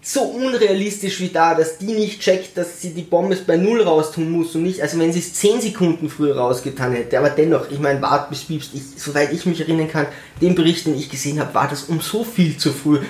so 0.00 0.22
unrealistisch 0.22 1.20
wie 1.20 1.28
da, 1.28 1.54
dass 1.54 1.78
die 1.78 1.92
nicht 1.92 2.20
checkt, 2.20 2.56
dass 2.56 2.80
sie 2.80 2.90
die 2.94 3.02
Bombe 3.02 3.36
bei 3.46 3.56
Null 3.56 3.82
raustun 3.82 4.30
muss 4.30 4.54
und 4.54 4.62
nicht, 4.62 4.80
also 4.80 4.98
wenn 4.98 5.12
sie 5.12 5.18
es 5.18 5.34
10 5.34 5.60
Sekunden 5.60 6.08
früher 6.08 6.36
rausgetan 6.36 6.92
hätte, 6.92 7.18
aber 7.18 7.30
dennoch, 7.30 7.70
ich 7.70 7.78
meine, 7.78 8.00
wart 8.00 8.30
bis 8.30 8.44
piepst, 8.44 8.70
ich, 8.74 8.82
soweit 8.96 9.32
ich 9.32 9.44
mich 9.44 9.60
erinnern 9.60 9.88
kann, 9.88 10.06
den 10.40 10.54
Bericht, 10.54 10.86
den 10.86 10.96
ich 10.96 11.10
gesehen 11.10 11.40
habe, 11.40 11.52
war 11.54 11.68
das 11.68 11.84
um 11.84 12.00
so 12.00 12.22
viel 12.24 12.56
zu 12.56 12.72
früh, 12.72 13.00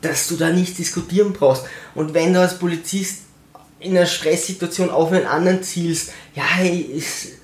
dass 0.00 0.28
du 0.28 0.36
da 0.36 0.50
nicht 0.50 0.78
diskutieren 0.78 1.32
brauchst. 1.32 1.64
Und 1.94 2.14
wenn 2.14 2.32
du 2.32 2.40
als 2.40 2.58
Polizist 2.58 3.20
in 3.78 3.96
einer 3.96 4.06
Stresssituation 4.06 4.90
auf 4.90 5.12
einen 5.12 5.26
anderen 5.26 5.62
zielst, 5.62 6.12
ja, 6.34 6.42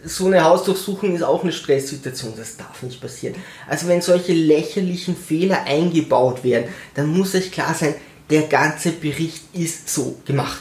so 0.05 0.27
eine 0.27 0.43
Hausdurchsuchung 0.43 1.15
ist 1.15 1.23
auch 1.23 1.43
eine 1.43 1.53
Stresssituation, 1.53 2.33
das 2.37 2.57
darf 2.57 2.83
nicht 2.83 3.01
passieren. 3.01 3.35
Also 3.69 3.89
wenn 3.89 4.01
solche 4.01 4.33
lächerlichen 4.33 5.17
Fehler 5.17 5.65
eingebaut 5.65 6.43
werden, 6.43 6.69
dann 6.95 7.07
muss 7.09 7.35
euch 7.35 7.53
klar 7.53 7.75
sein, 7.75 7.95
der 8.31 8.43
ganze 8.43 8.93
Bericht 8.93 9.43
ist 9.53 9.89
so 9.89 10.17
gemacht. 10.25 10.61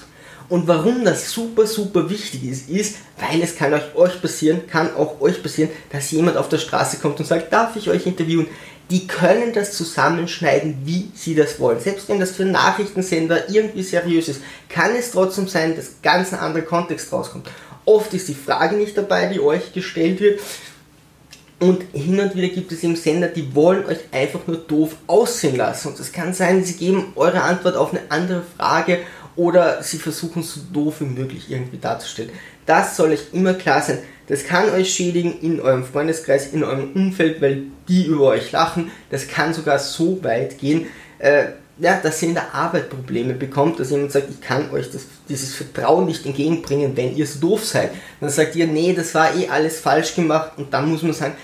Und 0.50 0.68
warum 0.68 1.06
das 1.06 1.32
super, 1.32 1.68
super 1.68 2.10
wichtig 2.10 2.44
ist, 2.46 2.70
ist, 2.70 2.96
weil 3.20 3.42
es 3.42 3.56
kann 3.56 3.72
euch, 3.72 3.96
euch 3.96 4.20
passieren, 4.20 4.66
kann 4.68 4.96
auch 4.96 5.22
euch 5.22 5.44
passieren, 5.44 5.70
dass 5.92 6.10
jemand 6.10 6.38
auf 6.38 6.50
der 6.50 6.58
Straße 6.58 6.98
kommt 6.98 7.20
und 7.20 7.28
sagt, 7.28 7.54
darf 7.54 7.76
ich 7.76 7.90
euch 7.90 8.08
interviewen? 8.08 8.48
Die 8.90 9.06
können 9.06 9.54
das 9.54 9.74
zusammenschneiden, 9.74 10.80
wie 10.86 11.12
sie 11.14 11.36
das 11.36 11.60
wollen. 11.60 11.80
Selbst 11.80 12.10
wenn 12.10 12.20
das 12.20 12.32
für 12.32 12.46
Nachrichtensender 12.46 13.48
irgendwie 13.50 13.84
seriös 13.84 14.28
ist, 14.28 14.42
kann 14.68 14.96
es 14.96 15.12
trotzdem 15.12 15.48
sein, 15.48 15.76
dass 15.76 16.02
ganz 16.02 16.34
ein 16.34 16.40
anderer 16.40 16.64
Kontext 16.64 17.14
rauskommt. 17.14 17.48
Oft 17.86 18.12
ist 18.16 18.28
die 18.28 18.34
Frage 18.34 18.76
nicht 18.76 18.98
dabei, 18.98 19.28
die 19.28 19.40
euch 19.40 19.74
gestellt 19.74 20.20
wird, 20.20 20.40
und 21.60 21.84
hin 21.94 22.20
und 22.20 22.36
wieder 22.36 22.48
gibt 22.48 22.72
es 22.72 22.84
eben 22.84 22.96
Sender, 22.96 23.28
die 23.28 23.54
wollen 23.54 23.86
euch 23.86 24.00
einfach 24.12 24.48
nur 24.48 24.58
doof 24.58 24.96
aussehen 25.08 25.58
lassen. 25.58 25.90
Und 25.90 26.00
es 26.00 26.12
kann 26.12 26.34
sein, 26.34 26.64
sie 26.64 26.76
geben 26.76 27.12
eure 27.16 27.42
Antwort 27.42 27.76
auf 27.76 27.92
eine 27.92 28.02
andere 28.10 28.44
Frage 28.58 29.00
oder 29.36 29.84
sie 29.84 29.98
versuchen 29.98 30.42
so 30.42 30.62
doof 30.74 31.02
wie 31.02 31.06
möglich 31.06 31.50
irgendwie 31.50 31.78
darzustellen. 31.78 32.32
Das 32.66 32.96
soll 32.96 33.12
euch 33.12 33.34
immer 33.34 33.54
klar 33.54 33.82
sein. 33.82 34.00
Das 34.28 34.46
kann 34.46 34.70
euch 34.70 34.94
schädigen 34.94 35.40
in 35.42 35.60
eurem 35.60 35.84
Freundeskreis, 35.84 36.54
in 36.54 36.64
eurem 36.64 36.94
Umfeld, 36.94 37.42
weil 37.42 37.64
die 37.88 38.06
über 38.06 38.28
euch 38.28 38.52
lachen. 38.52 38.92
Das 39.10 39.28
kann 39.28 39.54
sogar 39.54 39.80
so 39.80 40.24
weit 40.24 40.60
gehen, 40.60 40.86
äh, 41.18 41.48
ja, 41.80 42.00
dass 42.02 42.22
ihr 42.22 42.30
in 42.30 42.34
der 42.34 42.54
Arbeit 42.54 42.90
Probleme 42.90 43.34
bekommt, 43.34 43.80
dass 43.80 43.92
jemand 43.92 44.12
sagt, 44.12 44.30
ich 44.30 44.42
kann 44.42 44.70
euch 44.72 44.92
das, 44.92 45.04
dieses 45.28 45.56
Vertrauen 45.56 46.06
nicht 46.06 46.26
entgegenbringen, 46.26 46.96
wenn 46.96 47.16
ihr 47.16 47.26
so 47.26 47.40
doof 47.40 47.66
seid. 47.66 47.92
Dann 48.20 48.30
sagt 48.30 48.56
ihr, 48.56 48.68
nee, 48.68 48.94
das 48.94 49.16
war 49.16 49.36
eh 49.36 49.48
alles 49.48 49.80
falsch 49.80 50.16
gemacht 50.16 50.54
und 50.58 50.74
dann 50.74 50.90
muss 50.90 51.04
man 51.04 51.14
sagen, 51.14 51.36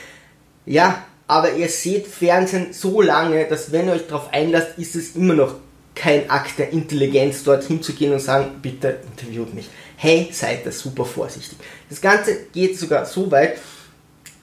ja, 0.65 1.05
aber 1.27 1.53
ihr 1.53 1.69
seht 1.69 2.07
Fernsehen 2.07 2.73
so 2.73 3.01
lange, 3.01 3.45
dass 3.45 3.71
wenn 3.71 3.87
ihr 3.87 3.93
euch 3.93 4.07
darauf 4.07 4.31
einlasst, 4.33 4.77
ist 4.77 4.95
es 4.95 5.15
immer 5.15 5.33
noch 5.33 5.55
kein 5.95 6.29
Akt 6.29 6.59
der 6.59 6.71
Intelligenz, 6.71 7.43
dorthin 7.43 7.81
zu 7.81 7.93
gehen 7.93 8.11
und 8.11 8.19
sagen, 8.19 8.59
bitte 8.61 8.99
interviewt 9.09 9.53
mich. 9.53 9.69
Hey, 9.95 10.29
seid 10.31 10.65
da 10.65 10.71
super 10.71 11.05
vorsichtig. 11.05 11.57
Das 11.89 12.01
Ganze 12.01 12.37
geht 12.51 12.77
sogar 12.77 13.05
so 13.05 13.31
weit, 13.31 13.57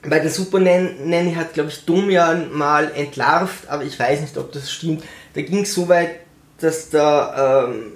weil 0.03 0.21
der 0.21 0.31
Super 0.31 0.59
Nanny 0.59 1.35
hat, 1.35 1.53
glaube 1.53 1.69
ich, 1.71 1.85
Domian 1.85 2.53
mal 2.53 2.91
entlarvt, 2.93 3.69
aber 3.69 3.85
ich 3.85 3.99
weiß 3.99 4.23
nicht, 4.23 4.37
ob 4.39 4.51
das 4.51 4.73
stimmt. 4.73 5.05
Da 5.35 5.43
ging 5.43 5.63
es 5.63 5.75
so 5.75 5.89
weit, 5.89 6.21
dass 6.59 6.91
da 6.91 7.67
ähm, 7.67 7.93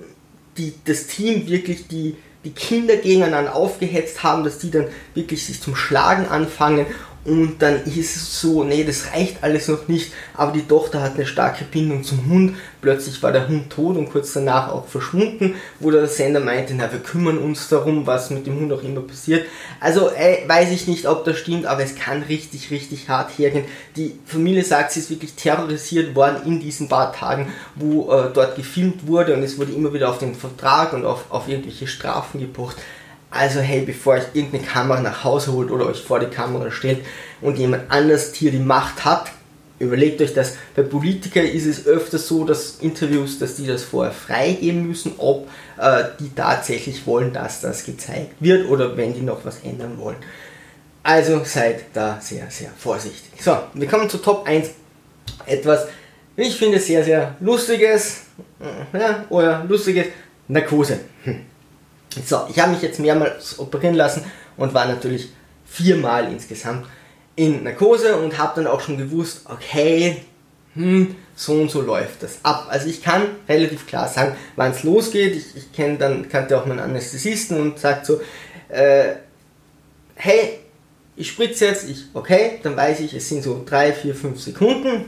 die, 0.57 0.75
das 0.85 1.07
Team 1.07 1.47
wirklich 1.49 1.89
die, 1.89 2.17
die 2.45 2.51
Kinder 2.51 2.97
gegeneinander 2.97 3.55
aufgehetzt 3.55 4.23
haben, 4.23 4.45
dass 4.45 4.59
die 4.59 4.71
dann 4.71 4.87
wirklich 5.15 5.45
sich 5.45 5.61
zum 5.61 5.77
Schlagen 5.77 6.27
anfangen 6.27 6.87
und 7.27 7.61
dann 7.61 7.85
ist 7.85 8.17
es 8.17 8.41
so, 8.41 8.63
nee, 8.63 8.85
das 8.85 9.13
reicht 9.13 9.43
alles 9.43 9.67
noch 9.67 9.89
nicht, 9.89 10.13
aber 10.35 10.53
die 10.53 10.67
Tochter 10.67 11.03
hat 11.03 11.17
eine 11.17 11.27
starke 11.27 11.65
Bindung 11.65 12.05
zum 12.05 12.31
Hund. 12.31 12.57
Plötzlich 12.81 13.21
war 13.21 13.33
der 13.33 13.49
Hund 13.49 13.69
tot 13.71 13.97
und 13.97 14.11
kurz 14.11 14.33
danach 14.33 14.71
auch 14.71 14.87
verschwunden, 14.87 15.57
wo 15.81 15.91
der 15.91 16.07
Sender 16.07 16.39
meinte, 16.39 16.75
na, 16.75 16.91
wir 16.93 17.01
kümmern 17.01 17.39
uns 17.39 17.69
darum, 17.69 18.07
was 18.07 18.31
mit 18.31 18.47
dem 18.47 18.61
Hund 18.61 18.73
auch 18.73 18.83
immer 18.83 19.01
passiert. 19.01 19.45
Also 19.81 20.09
äh, 20.11 20.49
weiß 20.49 20.71
ich 20.71 20.87
nicht, 20.87 21.07
ob 21.07 21.25
das 21.25 21.39
stimmt, 21.39 21.67
aber 21.67 21.83
es 21.83 21.97
kann 21.97 22.23
richtig, 22.23 22.71
richtig 22.71 23.09
hart 23.09 23.37
hergehen. 23.37 23.65
Die 23.97 24.17
Familie 24.25 24.63
sagt, 24.63 24.93
sie 24.93 25.01
ist 25.01 25.11
wirklich 25.11 25.35
terrorisiert 25.35 26.15
worden 26.15 26.47
in 26.47 26.61
diesen 26.61 26.89
paar 26.89 27.13
Tagen, 27.13 27.53
wo 27.75 28.13
äh, 28.13 28.31
dort 28.33 28.55
gefilmt 28.55 29.09
wurde 29.09 29.35
und 29.35 29.43
es 29.43 29.59
wurde 29.59 29.73
immer 29.73 29.93
wieder 29.93 30.11
auf 30.11 30.19
den 30.19 30.37
Vertrag 30.37 30.93
und 30.93 31.05
auf, 31.05 31.25
auf 31.31 31.49
irgendwelche 31.49 31.89
Strafen 31.89 32.39
gepocht. 32.39 32.77
Also 33.37 33.61
hey, 33.61 33.83
bevor 33.83 34.15
euch 34.15 34.25
irgendeine 34.33 34.65
Kamera 34.65 35.01
nach 35.01 35.23
Hause 35.23 35.53
holt 35.53 35.71
oder 35.71 35.87
euch 35.87 36.01
vor 36.03 36.21
die 36.21 36.27
Kamera 36.27 36.71
stellt 36.71 37.05
und 37.41 37.59
jemand 37.59 37.91
anders 37.91 38.33
hier 38.33 38.51
die 38.51 38.59
Macht 38.59 39.05
hat, 39.05 39.31
überlegt 39.79 40.23
euch 40.23 40.33
das. 40.33 40.55
Bei 40.75 40.83
Politikern 40.83 41.45
ist 41.45 41.67
es 41.67 41.87
öfter 41.87 42.19
so, 42.19 42.45
dass 42.45 42.79
Interviews, 42.81 43.39
dass 43.39 43.57
die 43.57 43.67
das 43.67 43.83
vorher 43.85 44.13
freigeben 44.13 44.87
müssen, 44.87 45.13
ob 45.19 45.49
äh, 45.79 46.05
die 46.19 46.35
tatsächlich 46.35 47.07
wollen, 47.07 47.33
dass 47.33 47.61
das 47.61 47.85
gezeigt 47.85 48.35
wird 48.41 48.69
oder 48.69 48.97
wenn 48.97 49.13
die 49.13 49.21
noch 49.21 49.45
was 49.45 49.61
ändern 49.61 49.99
wollen. 49.99 50.17
Also 51.03 51.43
seid 51.45 51.85
da 51.93 52.19
sehr, 52.21 52.51
sehr 52.51 52.71
vorsichtig. 52.77 53.41
So, 53.41 53.57
wir 53.75 53.87
kommen 53.87 54.09
zu 54.09 54.19
Top 54.19 54.47
1. 54.47 54.71
Etwas, 55.45 55.87
ich 56.37 56.57
finde, 56.57 56.81
sehr, 56.81 57.05
sehr 57.05 57.37
lustiges, 57.41 58.23
äh, 58.61 58.99
ja, 58.99 59.25
oder 59.29 59.65
lustiges 59.69 60.07
Narkose. 60.49 61.01
Hm. 61.25 61.56
So, 62.25 62.47
ich 62.49 62.59
habe 62.59 62.73
mich 62.73 62.83
jetzt 62.83 63.01
mehrmals 63.01 63.59
operieren 63.59 63.95
lassen 63.95 64.25
und 64.57 64.73
war 64.75 64.87
natürlich 64.87 65.31
viermal 65.67 66.31
insgesamt 66.33 66.87
in 67.35 67.65
Narkose 67.65 68.17
und 68.17 68.39
habe 68.39 68.63
dann 68.63 68.67
auch 68.67 68.81
schon 68.81 68.97
gewusst, 68.97 69.43
okay, 69.45 70.23
hm, 70.75 71.15
so 71.35 71.53
und 71.53 71.71
so 71.71 71.83
läuft 71.83 72.23
das 72.23 72.39
ab. 72.43 72.67
Also 72.71 72.89
ich 72.89 73.03
kann 73.03 73.23
relativ 73.49 73.87
klar 73.87 74.09
sagen, 74.09 74.37
wann 74.57 74.73
es 74.73 74.83
losgeht. 74.83 75.37
Ich, 75.37 75.57
ich 75.57 75.73
kenne 75.73 75.99
dann 75.99 76.29
kannte 76.29 76.59
auch 76.59 76.67
meinen 76.67 76.81
Anästhesisten 76.81 77.61
und 77.61 77.79
sagt 77.79 78.07
so, 78.07 78.21
äh, 78.69 79.17
hey, 80.15 80.59
ich 81.17 81.29
spritze 81.29 81.67
jetzt, 81.67 81.89
ich, 81.89 82.05
okay, 82.15 82.61
dann 82.63 82.77
weiß 82.77 83.01
ich, 83.01 83.15
es 83.15 83.29
sind 83.29 83.43
so 83.43 83.63
3, 83.67 83.93
4, 83.93 84.15
5 84.15 84.41
Sekunden, 84.41 85.07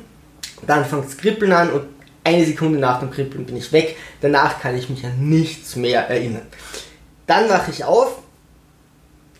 dann 0.67 0.85
fängt 0.85 1.07
es 1.07 1.17
kribbeln 1.17 1.53
an 1.53 1.71
und 1.71 1.83
eine 2.25 2.45
Sekunde 2.45 2.79
nach 2.79 3.01
dem 3.01 3.11
Kribbeln 3.11 3.47
bin 3.47 3.57
ich 3.57 3.73
weg. 3.73 3.97
Danach 4.21 4.61
kann 4.61 4.77
ich 4.77 4.91
mich 4.91 5.05
an 5.05 5.29
nichts 5.29 5.77
mehr 5.77 6.09
erinnern. 6.09 6.47
Dann 7.29 7.49
wache 7.49 7.71
ich 7.71 7.85
auf 7.85 8.19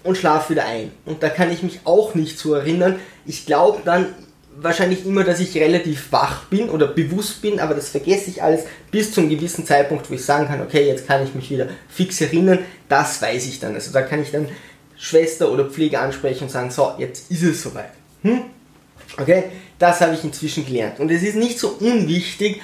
und 0.05 0.17
schlafe 0.17 0.51
wieder 0.51 0.67
ein. 0.67 0.93
Und 1.05 1.25
da 1.25 1.31
kann 1.31 1.51
ich 1.51 1.65
mich 1.65 1.81
auch 1.85 2.15
nicht 2.15 2.39
so 2.39 2.55
erinnern. 2.55 3.01
Ich 3.27 3.47
glaube 3.47 3.81
dann 3.85 4.15
wahrscheinlich 4.61 5.07
immer, 5.07 5.25
dass 5.25 5.41
ich 5.41 5.57
relativ 5.57 6.13
wach 6.13 6.45
bin 6.45 6.69
oder 6.69 6.87
bewusst 6.87 7.43
bin, 7.43 7.61
aber 7.61 7.75
das 7.75 7.89
vergesse 7.89 8.31
ich 8.31 8.43
alles 8.43 8.65
bis 8.91 9.13
zu 9.13 9.21
einem 9.21 9.31
gewissen 9.31 9.65
Zeitpunkt, 9.65 10.11
wo 10.11 10.15
ich 10.15 10.25
sagen 10.25 10.49
kann, 10.49 10.61
okay, 10.61 10.87
jetzt 10.87 11.07
kann 11.07 11.25
ich 11.25 11.35
mich 11.35 11.51
wieder 11.51 11.69
fix 11.89 12.21
erinnern. 12.21 12.59
Das 12.89 13.23
weiß 13.23 13.47
ich 13.47 13.59
dann. 13.59 13.75
Also 13.75 13.93
da 13.93 14.03
kann 14.03 14.23
ich 14.23 14.31
dann 14.31 14.49
Schwester 14.97 15.51
oder 15.51 15.65
Pflege 15.65 15.99
ansprechen 15.99 16.45
und 16.45 16.51
sagen, 16.51 16.71
so, 16.71 16.93
jetzt 16.99 17.31
ist 17.31 17.43
es 17.43 17.63
soweit. 17.63 17.93
Hm? 18.23 18.43
Okay, 19.19 19.45
das 19.79 20.01
habe 20.01 20.15
ich 20.15 20.25
inzwischen 20.25 20.67
gelernt. 20.67 21.01
Und 21.01 21.11
es 21.11 21.23
ist 21.23 21.37
nicht 21.37 21.59
so 21.59 21.69
unwichtig, 21.81 22.61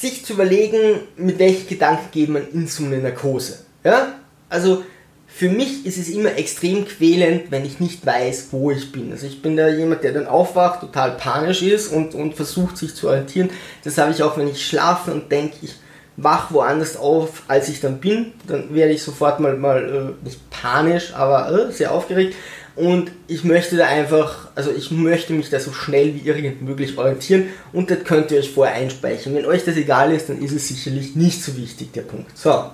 sich 0.00 0.24
zu 0.24 0.34
überlegen, 0.34 1.00
mit 1.16 1.38
welchen 1.38 1.68
Gedanken 1.68 2.10
geht 2.12 2.28
man 2.28 2.46
in 2.52 2.66
so 2.66 2.84
eine 2.84 2.98
Narkose. 2.98 3.60
Ja? 3.84 4.14
Also 4.48 4.84
für 5.26 5.48
mich 5.48 5.86
ist 5.86 5.98
es 5.98 6.08
immer 6.08 6.36
extrem 6.36 6.86
quälend, 6.86 7.50
wenn 7.50 7.64
ich 7.64 7.80
nicht 7.80 8.04
weiß, 8.04 8.48
wo 8.50 8.70
ich 8.70 8.90
bin. 8.92 9.12
Also 9.12 9.26
ich 9.26 9.42
bin 9.42 9.56
da 9.56 9.68
jemand, 9.68 10.02
der 10.02 10.12
dann 10.12 10.26
aufwacht, 10.26 10.80
total 10.80 11.12
panisch 11.12 11.62
ist 11.62 11.92
und, 11.92 12.14
und 12.14 12.34
versucht 12.34 12.76
sich 12.76 12.94
zu 12.94 13.08
orientieren. 13.08 13.50
Das 13.84 13.98
habe 13.98 14.10
ich 14.10 14.22
auch, 14.22 14.36
wenn 14.36 14.48
ich 14.48 14.66
schlafe 14.66 15.12
und 15.12 15.30
denke, 15.30 15.56
ich 15.62 15.74
wach 16.16 16.50
woanders 16.50 16.96
auf, 16.96 17.42
als 17.46 17.68
ich 17.68 17.80
dann 17.80 17.98
bin. 17.98 18.32
Dann 18.46 18.74
werde 18.74 18.92
ich 18.92 19.02
sofort 19.02 19.38
mal, 19.38 19.56
mal 19.56 20.14
äh, 20.22 20.24
nicht 20.24 20.50
panisch, 20.50 21.14
aber 21.14 21.68
äh, 21.68 21.72
sehr 21.72 21.92
aufgeregt. 21.92 22.34
Und 22.78 23.10
ich 23.26 23.42
möchte 23.42 23.76
da 23.76 23.86
einfach, 23.86 24.50
also 24.54 24.70
ich 24.70 24.92
möchte 24.92 25.32
mich 25.32 25.50
da 25.50 25.58
so 25.58 25.72
schnell 25.72 26.14
wie 26.14 26.20
irgend 26.20 26.62
möglich 26.62 26.96
orientieren 26.96 27.48
und 27.72 27.90
das 27.90 28.04
könnt 28.04 28.30
ihr 28.30 28.38
euch 28.38 28.52
vorher 28.52 28.76
einspeichern. 28.76 29.34
Wenn 29.34 29.46
euch 29.46 29.64
das 29.64 29.74
egal 29.74 30.12
ist, 30.12 30.28
dann 30.28 30.40
ist 30.40 30.52
es 30.52 30.68
sicherlich 30.68 31.16
nicht 31.16 31.42
so 31.42 31.56
wichtig, 31.56 31.92
der 31.92 32.02
Punkt. 32.02 32.38
So. 32.38 32.70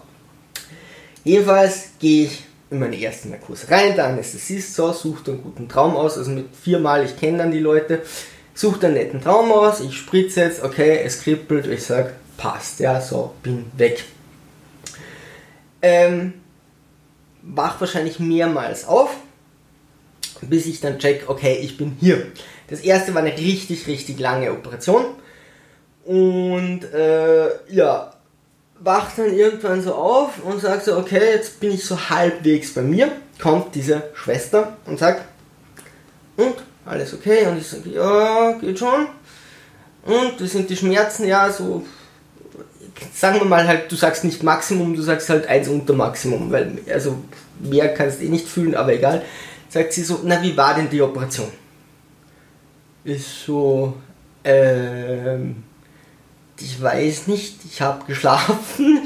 Jedenfalls 1.24 1.92
gehe 1.98 2.26
ich 2.26 2.42
in 2.70 2.80
meinen 2.80 2.92
ersten 2.92 3.32
Kurs 3.40 3.70
rein, 3.70 3.96
der 3.96 4.08
Anästhesist 4.08 4.74
so, 4.74 4.92
sucht 4.92 5.26
einen 5.30 5.42
guten 5.42 5.70
Traum 5.70 5.96
aus, 5.96 6.18
also 6.18 6.32
mit 6.32 6.54
viermal, 6.54 7.02
ich 7.06 7.16
kenne 7.16 7.38
dann 7.38 7.50
die 7.50 7.60
Leute, 7.60 8.02
sucht 8.52 8.84
einen 8.84 8.94
netten 8.94 9.22
Traum 9.22 9.50
aus, 9.52 9.80
ich 9.80 9.96
spritze 9.96 10.42
jetzt, 10.42 10.62
okay, 10.62 11.00
es 11.02 11.22
kribbelt, 11.22 11.66
ich 11.66 11.82
sage, 11.82 12.12
passt, 12.36 12.78
ja, 12.78 13.00
so, 13.00 13.32
bin 13.42 13.64
weg. 13.78 14.04
Ähm, 15.80 16.34
wach 17.40 17.80
wahrscheinlich 17.80 18.18
mehrmals 18.18 18.86
auf, 18.86 19.16
bis 20.48 20.66
ich 20.66 20.80
dann 20.80 20.98
check, 20.98 21.24
okay, 21.28 21.58
ich 21.62 21.76
bin 21.76 21.96
hier. 22.00 22.26
Das 22.68 22.80
erste 22.80 23.14
war 23.14 23.22
eine 23.22 23.36
richtig, 23.36 23.86
richtig 23.86 24.18
lange 24.18 24.52
Operation. 24.52 25.04
Und 26.04 26.84
äh, 26.92 27.48
ja, 27.72 28.12
wacht 28.80 29.18
dann 29.18 29.34
irgendwann 29.34 29.82
so 29.82 29.94
auf 29.94 30.42
und 30.44 30.60
sagt 30.60 30.84
so, 30.84 30.96
okay, 30.96 31.32
jetzt 31.34 31.60
bin 31.60 31.72
ich 31.72 31.84
so 31.84 31.98
halbwegs 32.10 32.74
bei 32.74 32.82
mir. 32.82 33.10
Kommt 33.40 33.74
diese 33.74 34.02
Schwester 34.14 34.76
und 34.86 34.98
sagt, 34.98 35.22
und 36.36 36.54
alles 36.84 37.14
okay? 37.14 37.46
Und 37.46 37.58
ich 37.58 37.66
sage, 37.66 37.90
ja, 37.90 38.52
geht 38.52 38.78
schon. 38.78 39.06
Und 40.04 40.38
wie 40.38 40.46
sind 40.46 40.68
die 40.68 40.76
Schmerzen? 40.76 41.26
Ja, 41.26 41.50
so, 41.50 41.84
sagen 43.14 43.38
wir 43.38 43.46
mal 43.46 43.66
halt, 43.66 43.90
du 43.90 43.96
sagst 43.96 44.24
nicht 44.24 44.42
Maximum, 44.42 44.94
du 44.94 45.02
sagst 45.02 45.28
halt 45.30 45.46
eins 45.46 45.68
unter 45.68 45.94
Maximum, 45.94 46.52
weil, 46.52 46.78
also 46.92 47.16
mehr 47.58 47.92
kannst 47.94 48.20
du 48.20 48.24
eh 48.24 48.28
nicht 48.28 48.46
fühlen, 48.46 48.74
aber 48.74 48.92
egal. 48.92 49.22
Sagt 49.74 49.92
sie 49.92 50.04
so, 50.04 50.20
na, 50.22 50.40
wie 50.40 50.56
war 50.56 50.72
denn 50.76 50.88
die 50.88 51.02
Operation? 51.02 51.50
Ist 53.02 53.44
so, 53.44 53.94
ähm, 54.44 55.64
ich 56.60 56.80
weiß 56.80 57.26
nicht, 57.26 57.56
ich 57.64 57.80
habe 57.82 58.04
geschlafen. 58.04 59.00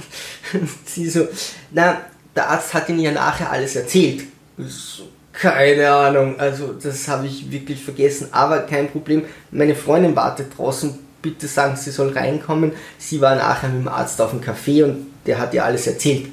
sie 0.84 1.10
so, 1.10 1.26
na, 1.72 2.02
der 2.36 2.50
Arzt 2.50 2.72
hat 2.72 2.88
ihnen 2.88 3.00
ja 3.00 3.10
nachher 3.10 3.50
alles 3.50 3.74
erzählt. 3.74 4.22
So, 4.58 5.08
keine 5.32 5.90
Ahnung, 5.90 6.38
also 6.38 6.72
das 6.74 7.08
habe 7.08 7.26
ich 7.26 7.50
wirklich 7.50 7.82
vergessen, 7.82 8.28
aber 8.30 8.60
kein 8.60 8.88
Problem. 8.92 9.24
Meine 9.50 9.74
Freundin 9.74 10.14
wartet 10.14 10.56
draußen, 10.56 10.96
bitte 11.20 11.48
sagen, 11.48 11.74
sie 11.74 11.90
soll 11.90 12.10
reinkommen. 12.10 12.70
Sie 12.96 13.20
war 13.20 13.34
nachher 13.34 13.70
mit 13.70 13.80
dem 13.80 13.88
Arzt 13.88 14.20
auf 14.20 14.30
dem 14.30 14.40
Café 14.40 14.84
und 14.84 15.08
der 15.26 15.40
hat 15.40 15.52
ihr 15.52 15.64
alles 15.64 15.88
erzählt. 15.88 16.28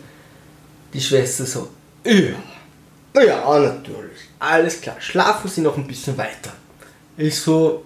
Die 0.93 1.01
Schwester 1.01 1.47
so, 1.47 1.69
ja, 2.05 2.35
ja, 3.19 3.59
natürlich, 3.59 4.19
alles 4.39 4.81
klar, 4.81 4.95
schlafen 4.99 5.49
Sie 5.49 5.61
noch 5.61 5.77
ein 5.77 5.87
bisschen 5.87 6.17
weiter. 6.17 6.51
Ich 7.17 7.39
so, 7.39 7.85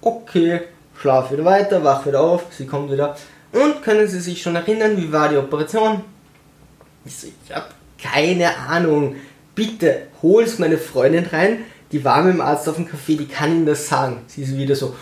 okay, 0.00 0.60
schlaf 1.00 1.32
wieder 1.32 1.44
weiter, 1.44 1.82
wach 1.82 2.06
wieder 2.06 2.20
auf, 2.20 2.44
sie 2.50 2.66
kommt 2.66 2.90
wieder. 2.90 3.16
Und 3.52 3.82
können 3.82 4.06
Sie 4.06 4.20
sich 4.20 4.42
schon 4.42 4.56
erinnern, 4.56 4.96
wie 4.96 5.10
war 5.12 5.28
die 5.28 5.36
Operation? 5.36 6.02
Ich 7.04 7.16
so, 7.16 7.26
ich 7.26 7.54
habe 7.54 7.66
keine 8.00 8.56
Ahnung. 8.56 9.16
Bitte, 9.54 10.08
holst 10.22 10.60
meine 10.60 10.78
Freundin 10.78 11.26
rein, 11.26 11.64
die 11.90 12.04
war 12.04 12.22
mit 12.22 12.34
dem 12.34 12.40
Arzt 12.40 12.68
auf 12.68 12.76
dem 12.76 12.86
Café, 12.86 13.16
die 13.16 13.26
kann 13.26 13.50
Ihnen 13.50 13.66
das 13.66 13.88
sagen. 13.88 14.22
Sie 14.26 14.42
ist 14.42 14.56
wieder 14.56 14.76
so, 14.76 14.94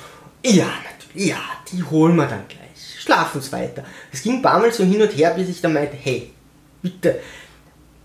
ja, 0.45 0.65
natürlich, 0.65 1.29
ja, 1.29 1.41
die 1.71 1.83
holen 1.83 2.17
wir 2.17 2.27
dann 2.27 2.47
gleich. 2.49 3.01
Schlafen 3.01 3.41
Sie 3.41 3.53
weiter. 3.53 3.85
Es 4.13 4.23
ging 4.23 4.37
ein 4.37 4.43
paar 4.43 4.59
Mal 4.59 4.73
so 4.73 4.85
hin 4.85 5.03
und 5.03 5.11
her, 5.11 5.31
bis 5.35 5.49
ich 5.49 5.61
dann 5.61 5.73
meinte, 5.73 5.97
hey, 5.97 6.31
bitte. 6.81 7.21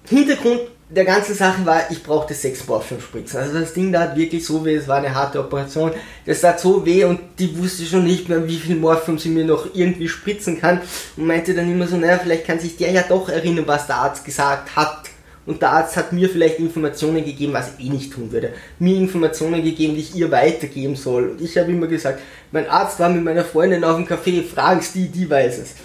Hintergrund 0.09 0.61
der 0.93 1.05
ganzen 1.05 1.35
Sache 1.35 1.65
war, 1.65 1.89
ich 1.89 2.03
brauchte 2.03 2.33
sechs 2.33 2.67
Morphium-Spritzen. 2.67 3.39
Also 3.39 3.59
das 3.59 3.73
Ding 3.73 3.91
da 3.93 4.01
hat 4.01 4.17
wirklich 4.17 4.45
so 4.45 4.65
weh, 4.65 4.75
es 4.75 4.87
war 4.87 4.97
eine 4.97 5.15
harte 5.15 5.39
Operation. 5.39 5.91
Das 6.25 6.41
tat 6.41 6.59
so 6.59 6.85
weh 6.85 7.05
und 7.05 7.19
die 7.39 7.57
wusste 7.57 7.85
schon 7.85 8.03
nicht 8.03 8.27
mehr, 8.27 8.45
wie 8.47 8.57
viel 8.57 8.75
Morphium 8.75 9.17
sie 9.17 9.29
mir 9.29 9.45
noch 9.45 9.67
irgendwie 9.73 10.09
spritzen 10.09 10.59
kann. 10.59 10.81
Und 11.15 11.27
meinte 11.27 11.53
dann 11.53 11.71
immer 11.71 11.87
so, 11.87 11.95
naja, 11.95 12.19
vielleicht 12.21 12.45
kann 12.45 12.59
sich 12.59 12.75
der 12.75 12.91
ja 12.91 13.03
doch 13.07 13.29
erinnern, 13.29 13.67
was 13.67 13.87
der 13.87 13.97
Arzt 13.97 14.25
gesagt 14.25 14.75
hat. 14.75 15.09
Und 15.45 15.61
der 15.61 15.71
Arzt 15.71 15.95
hat 15.95 16.13
mir 16.13 16.29
vielleicht 16.29 16.59
Informationen 16.59 17.23
gegeben, 17.23 17.53
was 17.53 17.71
ich 17.77 17.85
eh 17.85 17.89
nicht 17.89 18.13
tun 18.13 18.31
würde. 18.31 18.53
Mir 18.77 18.97
Informationen 18.97 19.63
gegeben, 19.63 19.95
die 19.95 20.01
ich 20.01 20.15
ihr 20.15 20.29
weitergeben 20.29 20.95
soll. 20.95 21.29
Und 21.29 21.41
ich 21.41 21.57
habe 21.57 21.71
immer 21.71 21.87
gesagt, 21.87 22.19
mein 22.51 22.69
Arzt 22.69 22.99
war 22.99 23.09
mit 23.09 23.23
meiner 23.23 23.45
Freundin 23.45 23.83
auf 23.83 23.95
dem 23.95 24.05
Café, 24.05 24.43
fragst 24.43 24.93
die, 24.93 25.07
die 25.07 25.29
weiß 25.29 25.57
es 25.57 25.75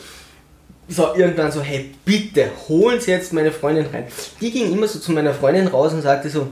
so 0.89 1.15
irgendwann 1.15 1.51
so, 1.51 1.61
hey, 1.61 1.91
bitte, 2.05 2.51
holen 2.69 3.01
Sie 3.01 3.11
jetzt 3.11 3.33
meine 3.33 3.51
Freundin 3.51 3.87
rein. 3.87 4.05
Die 4.41 4.51
ging 4.51 4.73
immer 4.73 4.87
so 4.87 4.99
zu 4.99 5.13
meiner 5.13 5.35
Freundin 5.35 5.67
raus 5.67 5.93
und 5.93 6.03
sagte 6.03 6.29
so, 6.31 6.49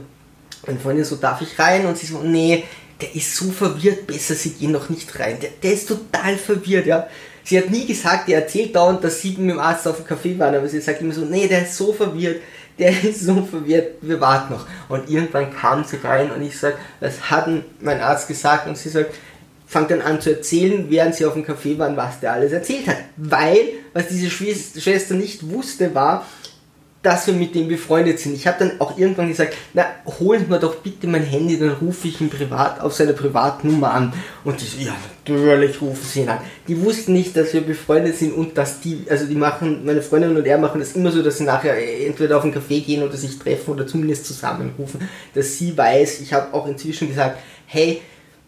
meine 0.65 0.79
Freundin 0.79 1.05
so, 1.05 1.15
darf 1.15 1.41
ich 1.41 1.57
rein? 1.57 1.85
Und 1.85 1.97
sie 1.97 2.07
so, 2.07 2.19
nee, 2.19 2.63
der 2.99 3.15
ist 3.15 3.35
so 3.35 3.51
verwirrt, 3.51 4.07
besser, 4.07 4.35
Sie 4.35 4.51
gehen 4.51 4.71
noch 4.71 4.89
nicht 4.89 5.17
rein. 5.19 5.37
Der, 5.41 5.49
der 5.61 5.73
ist 5.73 5.87
total 5.87 6.37
verwirrt, 6.37 6.85
ja. 6.85 7.07
Sie 7.43 7.57
hat 7.57 7.69
nie 7.69 7.85
gesagt, 7.85 8.27
er 8.29 8.41
erzählt 8.41 8.75
dauernd, 8.75 9.03
dass 9.03 9.21
sie 9.21 9.37
mit 9.37 9.51
dem 9.51 9.59
Arzt 9.59 9.87
auf 9.87 9.97
dem 9.97 10.05
Café 10.05 10.37
waren, 10.39 10.55
aber 10.55 10.67
sie 10.67 10.81
sagt 10.81 11.01
immer 11.01 11.13
so, 11.13 11.21
nee, 11.21 11.47
der 11.47 11.61
ist 11.61 11.77
so 11.77 11.93
verwirrt, 11.93 12.41
der 12.79 12.89
ist 13.03 13.21
so 13.21 13.43
verwirrt, 13.43 13.97
wir 14.01 14.19
warten 14.19 14.53
noch. 14.53 14.65
Und 14.89 15.09
irgendwann 15.09 15.53
kam 15.53 15.83
sie 15.83 15.97
rein 15.97 16.31
und 16.31 16.41
ich 16.41 16.57
sag, 16.57 16.75
das 16.99 17.29
hat 17.29 17.47
mein 17.81 18.01
Arzt 18.01 18.27
gesagt 18.27 18.67
und 18.67 18.77
sie 18.77 18.89
sagt, 18.89 19.13
fangt 19.75 19.91
dann 19.91 20.01
an 20.01 20.21
zu 20.21 20.29
erzählen, 20.29 20.85
während 20.87 21.15
sie 21.15 21.25
auf 21.25 21.33
dem 21.33 21.43
Café 21.43 21.77
waren, 21.77 21.97
was 21.97 22.21
der 22.21 22.31
alles 22.31 22.53
erzählt 22.53 22.87
hat. 22.87 22.95
Weil, 23.17 23.59
was 23.91 24.07
diese 24.07 24.29
Schwester 24.29 25.15
nicht 25.15 25.51
wusste, 25.51 25.93
war, 25.93 26.25
dass 27.01 27.27
wir 27.27 27.33
mit 27.33 27.53
dem 27.53 27.67
befreundet 27.67 28.19
sind. 28.19 28.35
Ich 28.35 28.47
habe 28.47 28.57
dann 28.57 28.79
auch 28.79 28.97
irgendwann 28.97 29.27
gesagt, 29.27 29.53
na, 29.73 29.85
holen 30.17 30.45
wir 30.49 30.59
doch 30.59 30.77
bitte 30.77 31.07
mein 31.07 31.23
Handy, 31.23 31.59
dann 31.59 31.71
rufe 31.71 32.07
ich 32.07 32.21
ihn 32.21 32.29
privat 32.29 32.79
auf 32.79 32.93
seine 32.93 33.11
Privatnummer 33.11 33.93
an. 33.93 34.13
Und 34.45 34.61
die 34.61 34.65
so, 34.65 34.77
ja, 34.79 34.95
natürlich 35.27 35.81
rufen 35.81 36.05
sie 36.05 36.21
ihn 36.21 36.29
an. 36.29 36.39
Die 36.69 36.81
wussten 36.81 37.11
nicht, 37.11 37.35
dass 37.35 37.53
wir 37.53 37.59
befreundet 37.59 38.15
sind 38.15 38.33
und 38.33 38.57
dass 38.57 38.79
die, 38.79 39.03
also 39.09 39.25
die 39.25 39.35
machen, 39.35 39.83
meine 39.83 40.01
Freundin 40.01 40.37
und 40.37 40.47
er 40.47 40.57
machen 40.57 40.79
das 40.79 40.93
immer 40.93 41.11
so, 41.11 41.21
dass 41.21 41.37
sie 41.37 41.43
nachher 41.43 41.75
entweder 42.07 42.37
auf 42.37 42.43
einen 42.43 42.53
Café 42.53 42.81
gehen 42.81 43.03
oder 43.03 43.17
sich 43.17 43.37
treffen 43.37 43.71
oder 43.71 43.85
zumindest 43.85 44.25
zusammenrufen, 44.25 45.01
dass 45.33 45.57
sie 45.57 45.77
weiß, 45.77 46.21
ich 46.21 46.31
habe 46.31 46.53
auch 46.53 46.65
inzwischen 46.65 47.09
gesagt, 47.09 47.39
hey, 47.65 48.01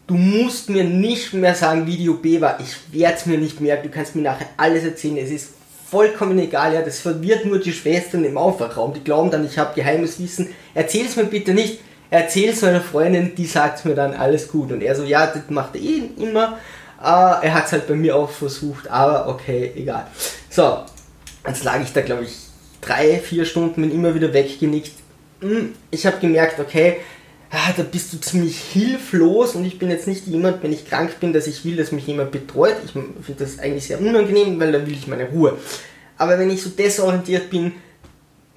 du 0.08 0.14
musst 0.14 0.70
mir 0.70 0.82
nicht 0.82 1.32
mehr 1.34 1.54
sagen, 1.54 1.86
wie 1.86 1.96
die 1.96 2.08
OP 2.08 2.24
war. 2.40 2.58
Ich 2.60 2.92
werde 2.92 3.16
es 3.16 3.26
mir 3.26 3.38
nicht 3.38 3.60
merken. 3.60 3.88
Du 3.88 3.94
kannst 3.94 4.16
mir 4.16 4.22
nachher 4.22 4.48
alles 4.56 4.82
erzählen. 4.82 5.18
Es 5.18 5.30
ist 5.30 5.50
vollkommen 5.88 6.38
egal. 6.38 6.74
Ja, 6.74 6.82
das 6.82 6.98
verwirrt 6.98 7.44
nur 7.44 7.60
die 7.60 7.72
Schwestern 7.72 8.24
im 8.24 8.36
Aufwachraum. 8.36 8.94
Die 8.94 9.04
glauben 9.04 9.30
dann, 9.30 9.46
ich 9.46 9.58
habe 9.58 9.74
geheimes 9.74 10.18
Wissen. 10.18 10.48
Erzähl 10.74 11.06
es 11.06 11.14
mir 11.14 11.24
bitte 11.24 11.54
nicht. 11.54 11.80
Erzähl 12.10 12.48
es 12.48 12.62
meiner 12.62 12.80
Freundin, 12.80 13.34
die 13.34 13.44
sagt 13.44 13.84
mir 13.84 13.94
dann 13.94 14.14
alles 14.14 14.48
gut. 14.48 14.72
Und 14.72 14.82
er 14.82 14.96
so, 14.96 15.04
ja, 15.04 15.26
das 15.26 15.42
macht 15.50 15.76
er 15.76 15.82
eh 15.82 16.02
immer. 16.16 16.58
Uh, 17.00 17.38
er 17.42 17.54
hat 17.54 17.66
es 17.66 17.72
halt 17.72 17.86
bei 17.86 17.94
mir 17.94 18.16
auch 18.16 18.30
versucht, 18.30 18.90
aber 18.90 19.28
okay, 19.28 19.70
egal. 19.76 20.08
So, 20.50 20.78
jetzt 21.46 21.62
lag 21.62 21.80
ich 21.80 21.92
da, 21.92 22.00
glaube 22.00 22.24
ich, 22.24 22.32
drei, 22.80 23.18
vier 23.18 23.44
Stunden, 23.44 23.82
bin 23.82 23.92
immer 23.92 24.16
wieder 24.16 24.32
weggenickt. 24.32 24.90
Hm, 25.40 25.74
ich 25.92 26.04
habe 26.06 26.18
gemerkt, 26.18 26.58
okay, 26.58 26.96
ah, 27.50 27.72
da 27.76 27.82
bist 27.82 28.12
du 28.12 28.18
ziemlich 28.18 28.58
hilflos 28.58 29.54
und 29.54 29.64
ich 29.64 29.78
bin 29.78 29.90
jetzt 29.90 30.06
nicht 30.06 30.26
jemand, 30.26 30.62
wenn 30.62 30.72
ich 30.72 30.88
krank 30.88 31.18
bin, 31.20 31.32
dass 31.32 31.46
ich 31.46 31.64
will, 31.64 31.76
dass 31.76 31.92
mich 31.92 32.06
jemand 32.06 32.30
betreut. 32.30 32.76
Ich 32.84 32.92
finde 32.92 33.14
das 33.38 33.58
eigentlich 33.58 33.86
sehr 33.86 34.00
unangenehm, 34.00 34.58
weil 34.60 34.72
da 34.72 34.86
will 34.86 34.92
ich 34.92 35.06
meine 35.06 35.28
Ruhe. 35.28 35.56
Aber 36.16 36.38
wenn 36.38 36.50
ich 36.50 36.62
so 36.62 36.70
desorientiert 36.70 37.48
bin, 37.48 37.72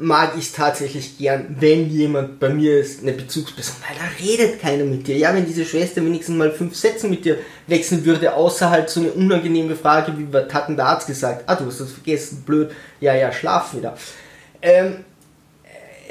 mag 0.02 0.34
ich 0.36 0.46
es 0.46 0.52
tatsächlich 0.52 1.18
gern, 1.20 1.56
wenn 1.60 1.90
jemand 1.90 2.40
bei 2.40 2.50
mir 2.50 2.80
ist, 2.80 3.02
eine 3.02 3.12
Bezugsperson, 3.14 3.76
weil 3.88 3.96
da 3.96 4.26
redet 4.26 4.60
keiner 4.60 4.84
mit 4.84 5.06
dir. 5.06 5.16
Ja, 5.16 5.34
wenn 5.34 5.46
diese 5.46 5.64
Schwester 5.64 6.04
wenigstens 6.04 6.36
mal 6.38 6.52
fünf 6.52 6.76
Sätze 6.76 7.08
mit 7.08 7.24
dir 7.24 7.38
wechseln 7.68 8.04
würde, 8.04 8.34
außer 8.34 8.72
halt 8.72 8.90
so 8.90 9.00
eine 9.00 9.12
unangenehme 9.12 9.76
Frage, 9.76 10.18
wie 10.18 10.34
was 10.34 10.52
hat 10.52 10.70
denn 10.70 10.76
der 10.76 10.88
Arzt 10.88 11.08
gesagt? 11.08 11.44
Ah, 11.46 11.56
du 11.56 11.68
hast 11.68 11.80
das 11.80 11.92
vergessen, 11.92 12.44
blöd. 12.46 12.72
Ja, 13.00 13.14
ja, 13.14 13.32
schlaf 13.32 13.76
wieder. 13.76 13.96
Ähm, 14.62 15.06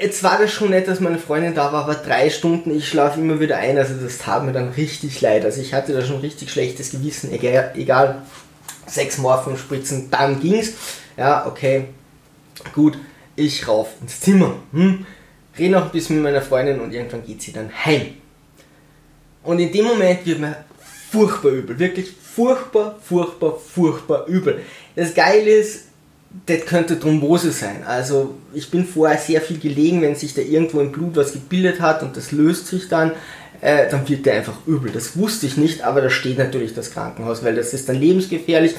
jetzt 0.01 0.23
war 0.23 0.37
das 0.39 0.51
schon 0.51 0.71
nett, 0.71 0.87
dass 0.87 0.99
meine 0.99 1.19
Freundin 1.19 1.53
da 1.53 1.71
war, 1.71 1.83
aber 1.83 1.95
drei 1.95 2.29
Stunden, 2.29 2.75
ich 2.75 2.87
schlafe 2.87 3.19
immer 3.19 3.39
wieder 3.39 3.57
ein, 3.57 3.77
also 3.77 3.93
das 3.93 4.17
tat 4.17 4.43
mir 4.43 4.51
dann 4.51 4.69
richtig 4.69 5.21
leid. 5.21 5.45
Also 5.45 5.61
ich 5.61 5.73
hatte 5.73 5.93
da 5.93 6.03
schon 6.03 6.19
richtig 6.19 6.51
schlechtes 6.51 6.91
Gewissen, 6.91 7.31
egal, 7.31 7.71
egal 7.75 8.23
sechs 8.87 9.17
Morphenspritzen, 9.17 10.09
dann 10.09 10.39
ging's. 10.39 10.73
Ja, 11.17 11.45
okay, 11.45 11.85
gut, 12.73 12.97
ich 13.35 13.67
rauf 13.67 13.89
ins 14.01 14.19
Zimmer. 14.19 14.55
Hm? 14.71 15.05
Rede 15.57 15.73
noch 15.73 15.85
ein 15.85 15.91
bisschen 15.91 16.15
mit 16.17 16.23
meiner 16.23 16.41
Freundin 16.41 16.79
und 16.79 16.93
irgendwann 16.93 17.25
geht 17.25 17.41
sie 17.41 17.53
dann 17.53 17.69
heim. 17.85 18.15
Und 19.43 19.59
in 19.59 19.71
dem 19.71 19.85
Moment 19.85 20.25
wird 20.25 20.39
mir 20.39 20.63
furchtbar 21.11 21.51
übel, 21.51 21.77
wirklich 21.77 22.11
furchtbar, 22.11 22.99
furchtbar, 23.01 23.57
furchtbar 23.57 24.25
übel. 24.27 24.61
Das 24.95 25.13
Geile 25.13 25.49
ist, 25.49 25.87
das 26.45 26.65
könnte 26.65 26.99
Thrombose 26.99 27.51
sein. 27.51 27.83
Also 27.85 28.35
ich 28.53 28.71
bin 28.71 28.85
vorher 28.85 29.17
sehr 29.17 29.41
viel 29.41 29.59
gelegen, 29.59 30.01
wenn 30.01 30.15
sich 30.15 30.33
da 30.33 30.41
irgendwo 30.41 30.79
im 30.79 30.91
Blut 30.91 31.15
was 31.15 31.33
gebildet 31.33 31.81
hat 31.81 32.03
und 32.03 32.15
das 32.15 32.31
löst 32.31 32.67
sich 32.67 32.87
dann, 32.87 33.11
äh, 33.61 33.89
dann 33.89 34.07
wird 34.07 34.25
der 34.25 34.35
einfach 34.35 34.55
übel. 34.65 34.91
Das 34.91 35.17
wusste 35.17 35.45
ich 35.45 35.57
nicht, 35.57 35.83
aber 35.83 36.01
da 36.01 36.09
steht 36.09 36.37
natürlich 36.37 36.73
das 36.73 36.91
Krankenhaus, 36.91 37.43
weil 37.43 37.55
das 37.55 37.73
ist 37.73 37.89
dann 37.89 37.97
lebensgefährlich. 37.97 38.75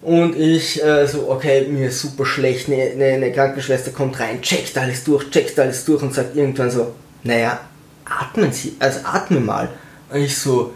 Und 0.00 0.36
ich 0.36 0.82
äh, 0.82 1.06
so, 1.06 1.28
okay, 1.28 1.66
mir 1.68 1.88
ist 1.88 2.00
super 2.00 2.24
schlecht, 2.24 2.68
eine, 2.68 2.82
eine, 2.82 3.04
eine 3.04 3.32
Krankenschwester 3.32 3.90
kommt 3.90 4.20
rein, 4.20 4.40
checkt 4.42 4.78
alles 4.78 5.02
durch, 5.02 5.28
checkt 5.30 5.58
alles 5.58 5.84
durch 5.84 6.02
und 6.02 6.14
sagt 6.14 6.36
irgendwann 6.36 6.70
so, 6.70 6.94
naja, 7.24 7.60
atmen 8.04 8.52
Sie, 8.52 8.76
also 8.78 9.00
atme 9.04 9.40
mal. 9.40 9.68
Und 10.10 10.20
ich 10.20 10.38
so, 10.38 10.72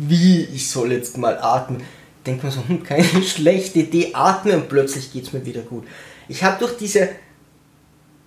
wie, 0.00 0.48
ich 0.52 0.68
soll 0.68 0.92
jetzt 0.92 1.16
mal 1.16 1.38
atmen 1.40 1.82
denkt 2.26 2.42
man 2.42 2.52
so, 2.52 2.62
hm, 2.66 2.82
keine 2.82 3.04
schlechte 3.22 3.80
Idee, 3.80 4.10
atme 4.14 4.56
und 4.56 4.68
plötzlich 4.68 5.12
geht 5.12 5.24
es 5.24 5.32
mir 5.32 5.44
wieder 5.44 5.62
gut. 5.62 5.84
Ich 6.28 6.42
habe 6.42 6.58
durch 6.58 6.76
diese 6.76 7.08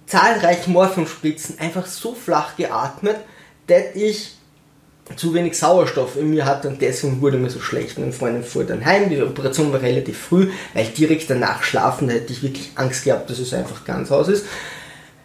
zahlreichen 0.05 0.73
Morphiumspritzen 0.73 1.59
einfach 1.59 1.85
so 1.85 2.15
flach 2.15 2.55
geatmet, 2.55 3.17
dass 3.67 3.95
ich 3.95 4.35
zu 5.15 5.33
wenig 5.33 5.57
Sauerstoff 5.57 6.15
in 6.17 6.29
mir 6.29 6.45
hatte 6.45 6.67
und 6.67 6.81
deswegen 6.81 7.21
wurde 7.21 7.38
mir 7.38 7.49
so 7.49 7.59
schlecht. 7.59 7.97
Meine 7.97 8.13
Freundin 8.13 8.43
fuhr 8.43 8.63
dann 8.63 8.85
heim, 8.85 9.09
die 9.09 9.21
Operation 9.21 9.73
war 9.73 9.81
relativ 9.81 10.17
früh, 10.17 10.51
weil 10.73 10.85
direkt 10.85 11.29
danach 11.29 11.63
schlafen, 11.63 12.07
da 12.07 12.13
hätte 12.13 12.31
ich 12.31 12.43
wirklich 12.43 12.71
Angst 12.75 13.03
gehabt, 13.03 13.29
dass 13.29 13.39
es 13.39 13.53
einfach 13.53 13.85
ganz 13.85 14.12
aus 14.12 14.27
ist. 14.27 14.45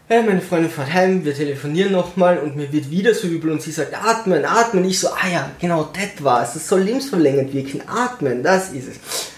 Hey, 0.06 0.22
meine 0.22 0.42
Freundin 0.42 0.70
fährt 0.70 0.92
heim, 0.92 1.24
wir 1.24 1.34
telefonieren 1.34 1.92
nochmal 1.92 2.38
und 2.38 2.56
mir 2.56 2.70
wird 2.70 2.90
wieder 2.90 3.14
so 3.14 3.26
übel 3.26 3.50
und 3.50 3.62
sie 3.62 3.70
sagt, 3.70 3.94
atmen, 3.94 4.44
atmen. 4.44 4.84
Ich 4.84 5.00
so, 5.00 5.08
ah 5.08 5.26
ja, 5.32 5.50
genau, 5.58 5.88
das 5.94 6.22
war's. 6.22 6.52
Das 6.52 6.68
soll 6.68 6.82
lebensverlängernd 6.82 7.54
wirken. 7.54 7.80
Atmen, 7.86 8.42
das 8.42 8.70
ist 8.72 8.88
es. 8.88 8.96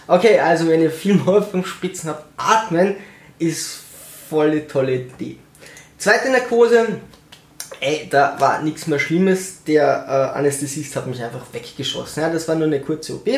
Okay, 0.08 0.40
also 0.40 0.66
wenn 0.66 0.82
ihr 0.82 0.90
viel 0.90 1.14
Morphium-Spritzen 1.14 2.10
habt, 2.10 2.24
atmen 2.36 2.96
ist 3.38 3.78
volle 4.28 4.66
tolle 4.66 4.96
Idee. 4.96 5.36
Zweite 5.98 6.32
Narkose, 6.32 6.98
ey, 7.78 8.08
da 8.10 8.34
war 8.40 8.60
nichts 8.60 8.88
mehr 8.88 8.98
Schlimmes. 8.98 9.62
Der 9.62 10.32
äh, 10.34 10.36
Anästhesist 10.36 10.96
hat 10.96 11.06
mich 11.06 11.22
einfach 11.22 11.46
weggeschossen. 11.52 12.24
Ja, 12.24 12.28
das 12.28 12.48
war 12.48 12.56
nur 12.56 12.66
eine 12.66 12.80
kurze 12.80 13.14
OP. 13.14 13.28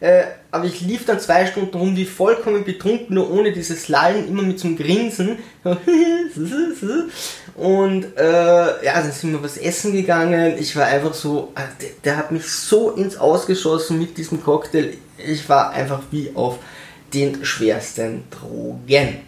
Äh, 0.00 0.22
aber 0.52 0.64
ich 0.64 0.80
lief 0.80 1.04
dann 1.04 1.18
zwei 1.18 1.46
Stunden 1.46 1.76
rum 1.76 1.96
wie 1.96 2.04
vollkommen 2.04 2.64
betrunken, 2.64 3.14
nur 3.16 3.30
ohne 3.32 3.52
dieses 3.52 3.88
Lallen, 3.88 4.28
immer 4.28 4.42
mit 4.42 4.60
so 4.60 4.68
einem 4.68 4.76
Grinsen. 4.76 5.38
Und 7.54 8.16
äh, 8.16 8.84
ja, 8.84 9.00
dann 9.00 9.10
sind 9.10 9.32
wir 9.32 9.42
was 9.42 9.56
essen 9.56 9.92
gegangen. 9.92 10.56
Ich 10.58 10.76
war 10.76 10.86
einfach 10.86 11.14
so, 11.14 11.52
äh, 11.56 11.62
der, 11.82 11.90
der, 12.04 12.16
hat 12.16 12.30
mich 12.30 12.48
so 12.48 12.92
ins 12.92 13.16
Ausgeschossen 13.16 13.98
mit 13.98 14.16
diesem 14.16 14.42
Cocktail. 14.42 14.94
Ich 15.18 15.48
war 15.48 15.70
einfach 15.72 16.02
wie 16.12 16.30
auf 16.34 16.58
den 17.12 17.44
schwersten 17.44 18.22
Drogen. 18.30 19.18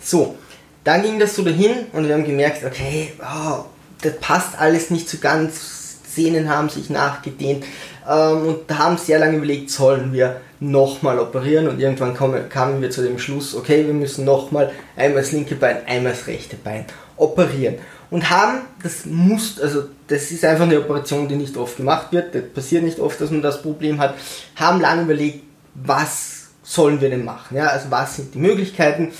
So, 0.00 0.36
dann 0.84 1.02
ging 1.02 1.18
das 1.18 1.34
so 1.34 1.42
dahin 1.42 1.86
und 1.92 2.06
wir 2.06 2.14
haben 2.14 2.24
gemerkt, 2.24 2.64
okay, 2.64 3.12
oh, 3.20 3.64
das 4.02 4.16
passt 4.20 4.56
alles 4.56 4.90
nicht 4.90 5.08
so 5.08 5.18
ganz. 5.18 5.82
Szenen 6.16 6.48
haben 6.48 6.70
sich 6.70 6.88
nachgedehnt 6.88 7.64
ähm, 8.08 8.46
und 8.46 8.78
haben 8.78 8.98
sehr 8.98 9.18
lange 9.18 9.36
überlegt, 9.36 9.70
sollen 9.70 10.12
wir 10.12 10.40
nochmal 10.60 11.18
operieren? 11.18 11.68
Und 11.68 11.80
irgendwann 11.80 12.14
kamen, 12.14 12.48
kamen 12.48 12.80
wir 12.80 12.90
zu 12.90 13.02
dem 13.02 13.18
Schluss, 13.18 13.54
okay, 13.54 13.86
wir 13.86 13.94
müssen 13.94 14.24
nochmal 14.24 14.70
einmal 14.96 15.22
das 15.22 15.32
linke 15.32 15.54
Bein, 15.54 15.86
einmal 15.86 16.12
das 16.12 16.26
rechte 16.26 16.56
Bein 16.56 16.84
operieren. 17.16 17.76
Und 18.10 18.30
haben, 18.30 18.60
das 18.82 19.04
muss, 19.06 19.60
also 19.60 19.84
das 20.06 20.30
ist 20.30 20.44
einfach 20.44 20.64
eine 20.64 20.78
Operation, 20.78 21.28
die 21.28 21.36
nicht 21.36 21.56
oft 21.56 21.76
gemacht 21.76 22.12
wird, 22.12 22.34
das 22.34 22.42
passiert 22.54 22.84
nicht 22.84 23.00
oft, 23.00 23.20
dass 23.20 23.30
man 23.30 23.42
das 23.42 23.62
Problem 23.62 23.98
hat, 23.98 24.14
haben 24.54 24.80
lange 24.80 25.02
überlegt, 25.02 25.42
was 25.74 26.48
sollen 26.62 27.00
wir 27.00 27.10
denn 27.10 27.24
machen, 27.24 27.56
ja, 27.56 27.66
also 27.66 27.90
was 27.90 28.16
sind 28.16 28.34
die 28.34 28.38
Möglichkeiten? 28.38 29.12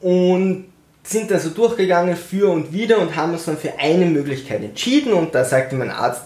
Und 0.00 0.66
sind 1.08 1.32
also 1.32 1.50
durchgegangen 1.50 2.16
für 2.16 2.50
und 2.50 2.72
wieder 2.72 2.98
und 2.98 3.16
haben 3.16 3.32
uns 3.32 3.46
dann 3.46 3.56
für 3.56 3.78
eine 3.78 4.06
Möglichkeit 4.06 4.62
entschieden. 4.62 5.12
Und 5.12 5.34
da 5.34 5.44
sagte 5.44 5.74
mein 5.74 5.90
Arzt, 5.90 6.22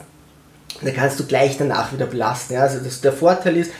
da 0.84 0.90
kannst 0.90 1.20
du 1.20 1.26
gleich 1.26 1.56
danach 1.58 1.92
wieder 1.92 2.06
belasten. 2.06 2.54
Ja? 2.54 2.62
Also 2.62 2.80
das, 2.80 3.00
der 3.00 3.12
Vorteil 3.12 3.56
ist, 3.56 3.72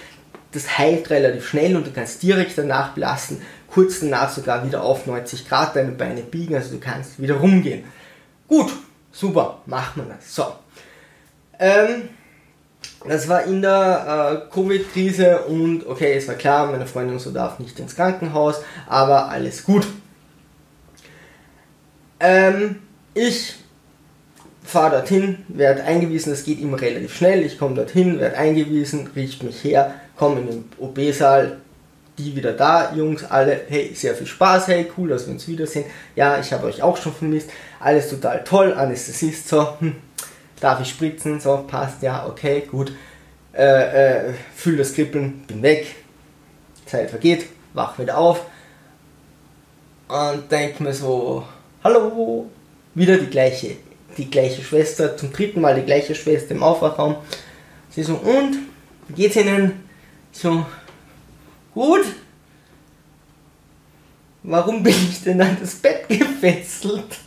das 0.52 0.78
heilt 0.78 1.10
relativ 1.10 1.48
schnell 1.48 1.76
und 1.76 1.86
du 1.86 1.92
kannst 1.92 2.22
direkt 2.22 2.56
danach 2.56 2.92
belasten, 2.92 3.40
kurz 3.68 4.00
danach 4.00 4.30
sogar 4.30 4.64
wieder 4.66 4.82
auf 4.82 5.06
90 5.06 5.48
Grad 5.48 5.74
deine 5.74 5.92
Beine 5.92 6.22
biegen, 6.22 6.54
also 6.54 6.72
du 6.72 6.80
kannst 6.80 7.20
wieder 7.20 7.36
rumgehen. 7.36 7.84
Gut, 8.48 8.70
super, 9.10 9.62
machen 9.66 10.02
wir 10.04 10.14
das. 10.14 10.34
So. 10.34 10.44
Ähm, 11.58 12.10
das 13.08 13.28
war 13.28 13.44
in 13.44 13.62
der 13.62 14.44
äh, 14.48 14.54
Covid-Krise 14.54 15.44
und 15.44 15.86
okay, 15.86 16.14
es 16.14 16.28
war 16.28 16.34
klar, 16.34 16.70
meine 16.70 16.86
Freundin 16.86 17.18
so 17.18 17.30
darf 17.30 17.58
nicht 17.58 17.78
ins 17.78 17.96
Krankenhaus, 17.96 18.62
aber 18.86 19.28
alles 19.28 19.64
gut. 19.64 19.86
Ähm, 22.20 22.82
ich 23.14 23.56
fahre 24.64 24.96
dorthin, 24.96 25.38
werde 25.48 25.84
eingewiesen, 25.84 26.30
das 26.30 26.44
geht 26.44 26.60
immer 26.60 26.80
relativ 26.80 27.16
schnell, 27.16 27.42
ich 27.44 27.58
komme 27.58 27.74
dorthin, 27.74 28.20
werde 28.20 28.36
eingewiesen, 28.36 29.10
riecht 29.14 29.42
mich 29.42 29.64
her, 29.64 29.94
komme 30.16 30.40
in 30.40 30.46
den 30.46 30.64
OB-Saal, 30.78 31.58
die 32.18 32.36
wieder 32.36 32.52
da, 32.52 32.94
Jungs, 32.94 33.24
alle, 33.24 33.62
hey, 33.68 33.92
sehr 33.94 34.14
viel 34.14 34.26
Spaß, 34.26 34.68
hey, 34.68 34.90
cool, 34.96 35.08
dass 35.08 35.26
wir 35.26 35.32
uns 35.32 35.48
wiedersehen, 35.48 35.86
ja, 36.14 36.38
ich 36.38 36.52
habe 36.52 36.66
euch 36.66 36.82
auch 36.82 36.96
schon 36.96 37.12
vermisst, 37.12 37.50
alles 37.80 38.10
total 38.10 38.44
toll, 38.44 38.72
Anästhesist, 38.74 39.48
so, 39.48 39.80
hm, 39.80 39.96
darf 40.60 40.80
ich 40.80 40.90
spritzen, 40.90 41.40
so, 41.40 41.64
passt, 41.66 42.02
ja, 42.02 42.26
okay, 42.26 42.62
gut, 42.70 42.92
äh, 43.54 44.28
äh, 44.28 44.34
fühl 44.54 44.76
das 44.76 44.94
Kribbeln, 44.94 45.42
bin 45.46 45.62
weg, 45.62 45.86
Zeit 46.86 47.10
vergeht, 47.10 47.46
wach 47.74 47.98
wieder 47.98 48.18
auf 48.18 48.42
und 50.08 50.50
denke 50.50 50.82
mir 50.82 50.92
so, 50.92 51.44
hallo, 51.82 52.50
wieder 52.94 53.16
die 53.16 53.30
gleiche 53.30 53.76
die 54.16 54.30
gleiche 54.30 54.62
Schwester, 54.62 55.16
zum 55.16 55.32
dritten 55.32 55.60
Mal 55.60 55.74
die 55.74 55.86
gleiche 55.86 56.14
Schwester 56.14 56.52
im 56.52 56.62
Aufwachraum. 56.62 57.16
Sie 57.90 58.02
so, 58.02 58.14
und? 58.14 58.58
Geht's 59.14 59.36
Ihnen? 59.36 59.72
So, 60.32 60.64
gut. 61.74 62.04
Warum 64.42 64.82
bin 64.82 64.94
ich 65.10 65.22
denn 65.22 65.40
an 65.40 65.56
das 65.60 65.74
Bett 65.74 66.08
gefesselt? 66.08 67.18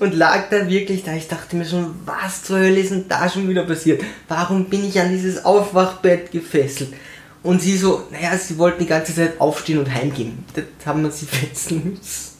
Und 0.00 0.14
lag 0.14 0.48
da 0.50 0.68
wirklich 0.68 1.04
da. 1.04 1.14
Ich 1.14 1.28
dachte 1.28 1.56
mir 1.56 1.64
schon, 1.64 1.94
was 2.04 2.44
zur 2.44 2.58
Hölle 2.58 2.80
ist 2.80 2.90
denn 2.90 3.08
da 3.08 3.28
schon 3.28 3.48
wieder 3.48 3.64
passiert? 3.64 4.02
Warum 4.28 4.64
bin 4.66 4.88
ich 4.88 4.98
an 4.98 5.10
dieses 5.10 5.44
Aufwachbett 5.44 6.30
gefesselt? 6.32 6.94
Und 7.42 7.60
sie 7.60 7.76
so, 7.76 8.04
naja, 8.10 8.36
sie 8.38 8.56
wollten 8.58 8.80
die 8.80 8.88
ganze 8.88 9.14
Zeit 9.14 9.40
aufstehen 9.40 9.78
und 9.78 9.92
heimgehen. 9.92 10.44
Das 10.54 10.64
haben 10.86 11.02
wir 11.02 11.10
sie 11.10 11.26
fesseln 11.26 11.92
müssen. 11.92 12.31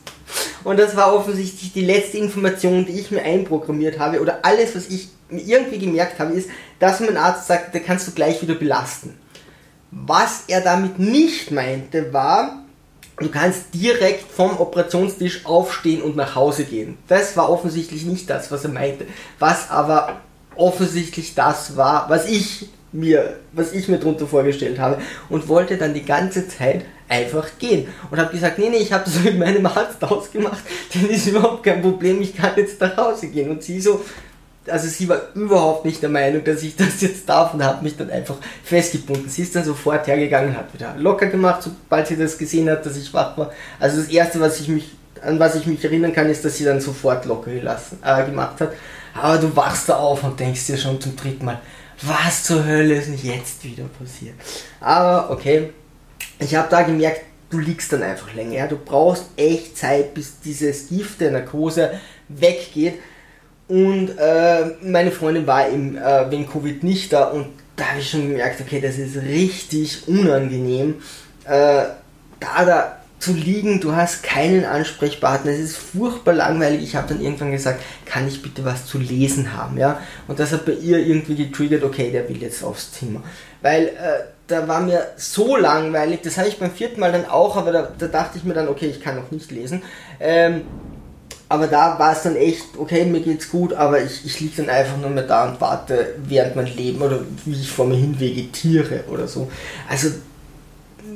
Und 0.65 0.79
das 0.79 0.97
war 0.97 1.15
offensichtlich 1.15 1.73
die 1.73 1.85
letzte 1.85 2.19
Information, 2.19 2.87
die 2.87 2.99
ich 3.01 3.11
mir 3.11 3.23
einprogrammiert 3.23 3.99
habe. 3.99 4.21
Oder 4.21 4.45
alles, 4.45 4.75
was 4.77 4.89
ich 4.89 5.09
mir 5.29 5.43
irgendwie 5.43 5.79
gemerkt 5.79 6.19
habe, 6.19 6.33
ist, 6.33 6.49
dass 6.79 7.01
mein 7.01 7.17
Arzt 7.17 7.47
sagt, 7.47 7.75
da 7.75 7.79
kannst 7.79 8.07
du 8.07 8.13
gleich 8.13 8.41
wieder 8.43 8.55
belasten. 8.55 9.19
Was 9.91 10.45
er 10.49 10.61
damit 10.61 10.99
nicht 10.99 11.51
meinte, 11.51 12.13
war, 12.13 12.63
du 13.19 13.29
kannst 13.29 13.75
direkt 13.75 14.31
vom 14.31 14.59
Operationstisch 14.59 15.45
aufstehen 15.45 16.03
und 16.03 16.17
nach 16.17 16.35
Hause 16.35 16.65
gehen. 16.65 16.97
Das 17.09 17.37
war 17.37 17.51
offensichtlich 17.51 18.05
nicht 18.05 18.31
das, 18.31 18.51
was 18.51 18.65
er 18.65 18.71
meinte. 18.71 19.07
Was 19.39 19.71
aber 19.71 20.21
offensichtlich 20.57 21.35
das 21.35 21.77
war, 21.77 22.09
was 22.09 22.29
ich 22.29 22.69
mir, 22.93 23.37
was 23.53 23.73
ich 23.73 23.89
mir 23.89 23.99
darunter 23.99 24.27
vorgestellt 24.27 24.79
habe 24.79 25.01
und 25.29 25.49
wollte 25.49 25.77
dann 25.77 25.95
die 25.95 26.05
ganze 26.05 26.47
Zeit 26.47 26.85
einfach 27.09 27.59
gehen 27.59 27.89
und 28.11 28.19
habe 28.19 28.33
gesagt, 28.33 28.59
nee, 28.59 28.69
nee, 28.71 28.79
ich 28.79 28.93
habe 28.93 29.05
das 29.05 29.19
mit 29.25 29.39
meinem 29.39 29.65
Arzt 29.67 30.03
ausgemacht, 30.03 30.63
dann 30.95 31.09
ist 31.09 31.27
überhaupt 31.27 31.63
kein 31.63 31.83
Problem, 31.83 32.21
ich 32.21 32.37
kann 32.37 32.53
jetzt 32.57 32.81
nach 32.81 32.97
Hause 32.97 33.29
gehen 33.29 33.51
und 33.51 33.63
sie 33.63 33.81
so, 33.81 34.03
also 34.67 34.87
sie 34.89 35.09
war 35.09 35.21
überhaupt 35.35 35.85
nicht 35.85 36.03
der 36.03 36.11
Meinung, 36.11 36.45
dass 36.45 36.63
ich 36.63 36.77
das 36.77 37.01
jetzt 37.01 37.29
darf 37.29 37.53
und 37.55 37.65
hat 37.65 37.83
mich 37.83 37.97
dann 37.97 38.11
einfach 38.11 38.37
festgebunden. 38.63 39.29
Sie 39.29 39.43
ist 39.43 39.57
dann 39.57 39.65
sofort 39.65 40.07
hergegangen, 40.07 40.57
hat 40.57 40.73
wieder 40.73 40.95
locker 40.99 41.27
gemacht, 41.27 41.65
sobald 41.65 42.07
sie 42.07 42.17
das 42.17 42.39
gesehen 42.39 42.71
hat, 42.71 42.87
dass 42.87 42.97
ich 42.97 43.13
wach 43.13 43.37
war. 43.37 43.53
Also 43.81 43.97
das 43.97 44.09
erste, 44.09 44.41
was 44.41 44.61
ich 44.61 44.69
mich, 44.69 44.93
an 45.21 45.41
was 45.41 45.57
ich 45.57 45.67
mich 45.67 45.85
erinnern 45.85 46.13
kann, 46.13 46.29
ist, 46.31 46.45
dass 46.45 46.57
sie 46.57 46.65
dann 46.65 46.81
sofort 46.81 47.25
locker 47.27 47.51
gelassen, 47.51 47.99
äh, 48.05 48.25
gemacht 48.25 48.61
hat. 48.61 48.73
Aber 49.15 49.39
du 49.39 49.55
wachst 49.55 49.89
da 49.89 49.97
auf 49.97 50.23
und 50.25 50.39
denkst 50.39 50.67
dir 50.67 50.77
schon 50.79 51.01
zum 51.01 51.17
dritten 51.17 51.45
Mal, 51.45 51.61
was 52.03 52.45
zur 52.45 52.65
Hölle 52.65 52.95
ist 52.95 53.09
denn 53.09 53.19
jetzt 53.23 53.65
wieder 53.65 53.85
passiert? 53.85 54.35
Aber 54.81 55.31
okay, 55.31 55.71
ich 56.39 56.55
habe 56.55 56.69
da 56.71 56.83
gemerkt, 56.83 57.23
du 57.51 57.59
liegst 57.59 57.93
dann 57.93 58.03
einfach 58.03 58.35
länger. 58.35 58.55
Ja? 58.55 58.67
Du 58.67 58.77
brauchst 58.77 59.27
echt 59.37 59.77
Zeit, 59.77 60.15
bis 60.15 60.41
dieses 60.41 60.89
Gift 60.89 61.21
der 61.21 61.31
Narkose 61.31 62.01
weggeht. 62.29 62.95
Und 63.69 64.11
äh, 64.19 64.65
meine 64.83 65.13
Freundin 65.13 65.47
war 65.47 65.69
eben 65.69 65.97
äh, 65.97 66.31
wegen 66.31 66.49
Covid 66.49 66.83
nicht 66.83 67.13
da 67.13 67.25
und 67.25 67.47
da 67.77 67.85
habe 67.87 68.01
ich 68.01 68.11
schon 68.11 68.29
gemerkt, 68.29 68.61
okay, 68.61 68.81
das 68.81 68.99
ist 68.99 69.17
richtig 69.17 70.07
unangenehm. 70.09 70.97
Äh, 71.45 71.85
da 72.39 72.65
da 72.65 73.02
zu 73.23 73.33
liegen, 73.33 73.81
du 73.81 73.95
hast 73.95 74.25
keinen 74.25 74.65
Ansprechpartner, 74.65 75.53
es 75.53 75.61
ist 75.61 75.77
furchtbar 75.77 76.35
langweilig. 76.35 76.83
Ich 76.83 76.97
habe 76.97 77.07
dann 77.09 77.21
irgendwann 77.23 77.53
gesagt, 77.53 77.81
kann 78.05 78.27
ich 78.27 78.43
bitte 78.43 78.65
was 78.65 78.87
zu 78.87 78.99
lesen 78.99 79.57
haben, 79.57 79.79
ja? 79.79 80.01
Und 80.27 80.41
das 80.41 80.53
hat 80.53 80.67
bei 80.67 80.73
ihr 80.73 80.99
irgendwie 80.99 81.37
getriggert, 81.37 81.85
okay, 81.85 82.11
der 82.11 82.29
will 82.29 82.43
jetzt 82.43 82.65
aufs 82.65 82.91
Zimmer. 82.93 83.23
Weil 83.61 83.87
äh, 83.87 84.25
da 84.49 84.67
war 84.67 84.81
mir 84.81 85.07
so 85.17 85.57
langweilig, 85.57 86.21
das 86.23 86.37
habe 86.37 86.49
ich 86.49 86.59
beim 86.59 86.73
vierten 86.73 86.99
Mal 86.99 87.13
dann 87.13 87.27
auch, 87.27 87.57
aber 87.57 87.71
da, 87.71 87.93
da, 87.97 88.09
dachte 88.09 88.39
ich 88.39 88.45
mir 88.45 88.55
dann, 88.55 88.67
okay, 88.67 88.87
ich 88.87 89.01
kann 89.01 89.15
noch 89.15 89.31
nicht 89.31 89.53
lesen. 89.53 89.83
Ähm, 90.19 90.63
aber 91.49 91.69
da 91.69 92.01
war 92.01 92.13
es 92.15 92.23
dann 92.25 92.35
echt, 92.35 92.65
okay, 92.77 93.05
mir 93.05 93.21
geht's 93.21 93.51
gut, 93.51 93.73
aber 93.73 94.03
ich, 94.03 94.27
ich 94.27 94.41
liege 94.41 94.63
dann 94.63 94.71
einfach 94.71 94.97
nur 94.97 95.11
mehr 95.11 95.25
da 95.25 95.49
und 95.49 95.61
warte, 95.61 96.15
während 96.27 96.57
mein 96.57 96.67
Leben 96.67 97.01
oder 97.01 97.21
wie 97.45 97.53
ich 97.53 97.71
vor 97.71 97.87
mir 97.87 97.97
hin 97.97 98.19
vegetiere 98.19 99.05
oder 99.09 99.29
so. 99.29 99.49
Also 99.89 100.09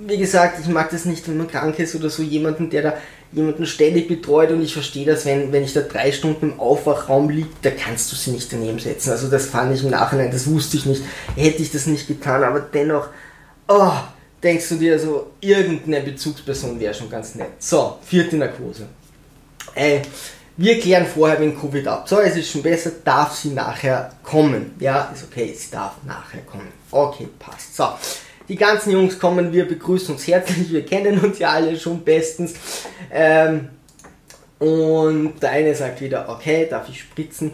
wie 0.07 0.19
gesagt, 0.19 0.61
ich 0.61 0.69
mag 0.69 0.91
das 0.91 1.05
nicht, 1.05 1.27
wenn 1.29 1.37
man 1.37 1.49
krank 1.49 1.79
ist 1.79 1.95
oder 1.95 2.11
so, 2.11 2.23
jemanden, 2.23 2.71
der 2.71 2.83
da 2.83 2.95
jemanden 3.33 3.67
ständig 3.67 4.09
betreut 4.09 4.51
und 4.51 4.63
ich 4.63 4.73
verstehe 4.73 5.05
das, 5.05 5.25
wenn, 5.25 5.53
wenn 5.53 5.65
ich 5.65 5.73
da 5.73 5.81
drei 5.81 6.13
Stunden 6.13 6.53
im 6.53 6.61
Aufwachraum 6.61 7.29
liege, 7.29 7.49
da 7.63 7.71
kannst 7.71 8.13
du 8.13 8.17
sie 8.17 8.31
nicht 8.31 8.53
daneben 8.53 8.79
setzen. 8.79 9.11
Also 9.11 9.29
das 9.29 9.47
fand 9.47 9.75
ich 9.75 9.83
im 9.83 9.91
Nachhinein, 9.91 10.31
das 10.31 10.49
wusste 10.49 10.77
ich 10.77 10.87
nicht, 10.87 11.03
hätte 11.35 11.63
ich 11.63 11.73
das 11.73 11.87
nicht 11.87 12.07
getan, 12.07 12.45
aber 12.45 12.61
dennoch, 12.61 13.09
oh, 13.69 13.93
denkst 14.43 14.69
du 14.69 14.77
dir 14.77 14.99
so, 14.99 15.33
irgendeine 15.41 16.01
Bezugsperson 16.01 16.79
wäre 16.79 16.95
schon 16.95 17.11
ganz 17.11 17.35
nett. 17.35 17.51
So, 17.59 17.99
vierte 18.03 18.37
Narkose. 18.37 18.87
Äh, 19.75 20.01
wir 20.57 20.81
klären 20.81 21.05
vorher 21.05 21.37
den 21.39 21.59
Covid 21.59 21.87
ab. 21.89 22.09
So, 22.09 22.21
es 22.21 22.37
ist 22.37 22.51
schon 22.51 22.63
besser, 22.63 22.93
darf 23.05 23.35
sie 23.35 23.51
nachher 23.51 24.13
kommen. 24.23 24.75
Ja, 24.79 25.13
ist 25.15 25.25
okay, 25.25 25.53
sie 25.55 25.71
darf 25.71 25.97
nachher 26.07 26.41
kommen. 26.43 26.69
Okay, 26.91 27.29
passt. 27.39 27.77
So, 27.77 27.89
die 28.49 28.57
ganzen 28.57 28.93
Jungs 28.93 29.19
kommen, 29.19 29.53
wir 29.53 29.67
begrüßen 29.67 30.15
uns 30.15 30.27
herzlich, 30.27 30.73
wir 30.73 30.85
kennen 30.85 31.19
uns 31.21 31.39
ja 31.39 31.51
alle 31.51 31.79
schon 31.79 32.03
bestens. 32.05 32.55
Ähm, 33.13 33.69
Und 34.59 35.35
der 35.43 35.51
eine 35.51 35.75
sagt 35.75 36.01
wieder, 36.01 36.29
okay, 36.31 36.67
darf 36.69 36.89
ich 36.89 37.01
spritzen? 37.01 37.53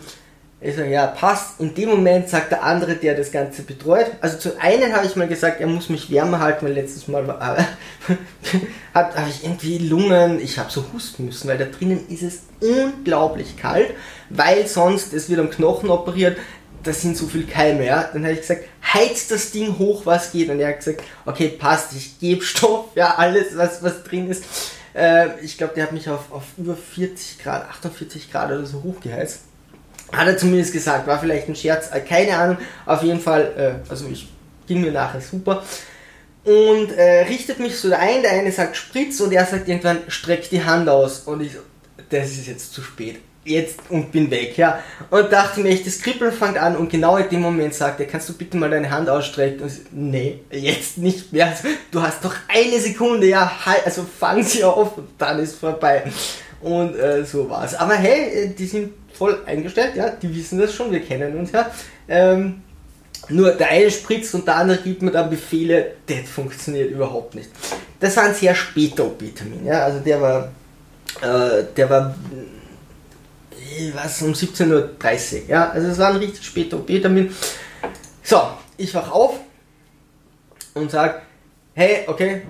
Ich 0.61 0.77
sage, 0.77 0.93
ja, 0.93 1.09
passt. 1.09 1.59
In 1.59 1.75
dem 1.75 1.89
Moment 1.89 2.29
sagt 2.29 2.53
der 2.53 2.63
andere, 2.63 2.95
der 2.95 3.17
das 3.17 3.33
Ganze 3.33 3.63
betreut. 3.63 4.07
Also 4.21 4.39
zu 4.39 4.61
einen 4.61 4.95
habe 4.95 5.05
ich 5.07 5.17
mal 5.17 5.27
gesagt, 5.27 5.61
er 5.61 5.67
muss 5.67 5.89
mich 5.89 6.09
wärmer 6.13 6.39
halten, 6.39 6.65
weil 6.65 6.75
letztes 6.75 7.09
Mal 7.09 7.27
war, 7.27 7.59
äh, 7.59 7.65
habe 8.95 9.29
ich 9.29 9.43
irgendwie 9.43 9.79
Lungen, 9.79 10.41
ich 10.41 10.61
habe 10.61 10.71
so 10.71 10.85
husten 10.93 11.25
müssen, 11.25 11.49
weil 11.49 11.59
da 11.59 11.65
drinnen 11.65 12.07
ist 12.09 12.23
es 12.23 12.43
unglaublich 12.61 13.57
kalt, 13.57 13.91
weil 14.31 14.69
sonst, 14.69 15.13
es 15.13 15.29
wird 15.29 15.41
am 15.41 15.51
Knochen 15.51 15.91
operiert, 15.91 16.37
da 16.83 16.93
sind 16.93 17.17
so 17.17 17.27
viel 17.27 17.47
Keime, 17.47 17.87
ja. 17.87 18.09
Dann 18.13 18.23
habe 18.25 18.35
ich 18.35 18.41
gesagt, 18.41 18.65
heizt 18.93 19.31
das 19.31 19.51
Ding 19.51 19.79
hoch, 19.79 20.05
was 20.05 20.33
geht. 20.33 20.51
Und 20.51 20.61
er 20.61 20.69
hat 20.69 20.79
gesagt, 20.79 21.03
okay, 21.25 21.49
passt, 21.49 21.95
ich 21.95 22.19
gebe 22.19 22.43
Stoff, 22.43 22.87
ja, 22.95 23.15
alles, 23.17 23.57
was, 23.57 23.83
was 23.83 24.03
drin 24.05 24.31
ist. 24.31 24.45
Äh, 24.95 25.41
ich 25.41 25.57
glaube, 25.57 25.75
der 25.75 25.85
hat 25.85 25.93
mich 25.93 26.09
auf, 26.09 26.31
auf 26.33 26.45
über 26.59 26.77
40 26.77 27.39
Grad, 27.39 27.69
48 27.69 28.31
Grad 28.31 28.51
oder 28.51 28.67
so 28.67 28.83
hochgeheizt. 28.83 29.41
Hat 30.13 30.27
er 30.27 30.37
zumindest 30.37 30.73
gesagt, 30.73 31.07
war 31.07 31.19
vielleicht 31.19 31.49
ein 31.49 31.57
Scherz, 31.57 31.91
äh, 31.93 32.01
keine 32.01 32.37
Ahnung. 32.37 32.59
Auf 32.85 33.03
jeden 33.03 33.21
Fall, 33.21 33.83
äh, 33.87 33.91
also 33.91 34.07
ich 34.09 34.29
ging 34.67 34.81
mir 34.81 34.93
nachher 34.93 35.21
super. 35.21 35.63
Und 36.45 36.93
äh, 36.93 37.23
richtet 37.23 37.61
mich 37.61 37.79
so 37.79 37.93
ein, 37.93 38.23
der 38.23 38.33
eine 38.33 38.51
sagt 38.51 38.77
Spritz 38.77 39.21
und 39.21 39.33
er 39.33 39.47
sagt 39.47 39.69
irgendwann, 39.69 39.99
streck 40.09 40.51
die 40.51 40.65
Hand 40.65 40.89
aus. 40.89 41.21
Und 41.21 41.41
ich 41.41 41.53
das 42.13 42.31
ist 42.33 42.47
jetzt 42.47 42.75
zu 42.75 42.83
spät. 42.83 43.21
Jetzt 43.45 43.81
und 43.89 44.13
bin 44.13 44.31
weg, 44.31 44.57
ja. 44.57 44.81
Und 45.11 45.33
dachte 45.33 45.61
mir, 45.61 45.71
echt, 45.71 45.87
das 45.87 46.01
Kribbeln 46.01 46.33
fängt 46.33 46.57
an 46.57 46.77
und 46.77 46.89
genau 46.89 47.17
in 47.17 47.29
dem 47.29 47.41
Moment 47.41 47.75
sagt 47.75 47.99
er, 47.99 48.07
kannst 48.07 48.29
du 48.29 48.35
bitte 48.35 48.57
mal 48.57 48.71
deine 48.71 48.89
Hand 48.89 49.09
ausstrecken? 49.09 49.63
Und 49.63 49.73
ich, 49.73 49.81
nee, 49.91 50.41
jetzt 50.51 50.99
nicht 50.99 51.33
mehr. 51.33 51.47
Also, 51.47 51.69
du 51.91 52.01
hast 52.01 52.25
doch 52.25 52.35
eine 52.47 52.79
Sekunde, 52.79 53.27
ja, 53.27 53.67
halt, 53.67 53.85
also 53.85 54.05
fang 54.05 54.45
sie 54.45 54.63
auf 54.63 54.97
und 54.97 55.09
dann 55.19 55.41
ist 55.41 55.57
vorbei. 55.57 56.05
Und 56.61 56.97
äh, 56.97 57.25
so 57.25 57.51
war's. 57.51 57.75
Aber 57.75 57.95
hey, 57.95 58.45
äh, 58.45 58.49
die 58.55 58.67
sind 58.67 58.93
voll 59.13 59.39
eingestellt, 59.47 59.97
ja, 59.97 60.11
die 60.11 60.35
wissen 60.35 60.59
das 60.59 60.75
schon, 60.75 60.91
wir 60.91 61.01
kennen 61.01 61.37
uns 61.37 61.53
ja. 61.53 61.71
Ähm, 62.09 62.63
nur 63.29 63.53
der 63.53 63.71
eine 63.71 63.91
spritzt 63.91 64.35
und 64.35 64.47
der 64.47 64.57
andere 64.57 64.79
gibt 64.79 65.03
mir 65.03 65.11
dann 65.11 65.31
Befehle, 65.31 65.93
das 66.07 66.29
funktioniert 66.29 66.91
überhaupt 66.91 67.35
nicht. 67.35 67.51
Das 68.01 68.17
war 68.17 68.25
ein 68.25 68.35
sehr 68.35 68.55
später 68.55 69.05
OP-Termin, 69.05 69.67
ja, 69.67 69.85
also 69.85 70.01
der 70.01 70.21
war, 70.21 70.53
äh, 71.21 71.65
der 71.77 71.91
war, 71.91 72.15
was, 73.95 74.23
um 74.23 74.33
17.30 74.33 75.43
Uhr, 75.43 75.49
ja, 75.49 75.71
also 75.71 75.89
es 75.89 75.99
war 75.99 76.11
ein 76.11 76.17
richtig 76.17 76.45
später 76.45 76.77
OP-Termin. 76.79 77.35
So, 78.23 78.41
ich 78.77 78.95
wach 78.95 79.11
auf 79.11 79.41
und 80.75 80.91
sag, 80.91 81.23
hey, 81.75 82.05
okay, 82.07 82.43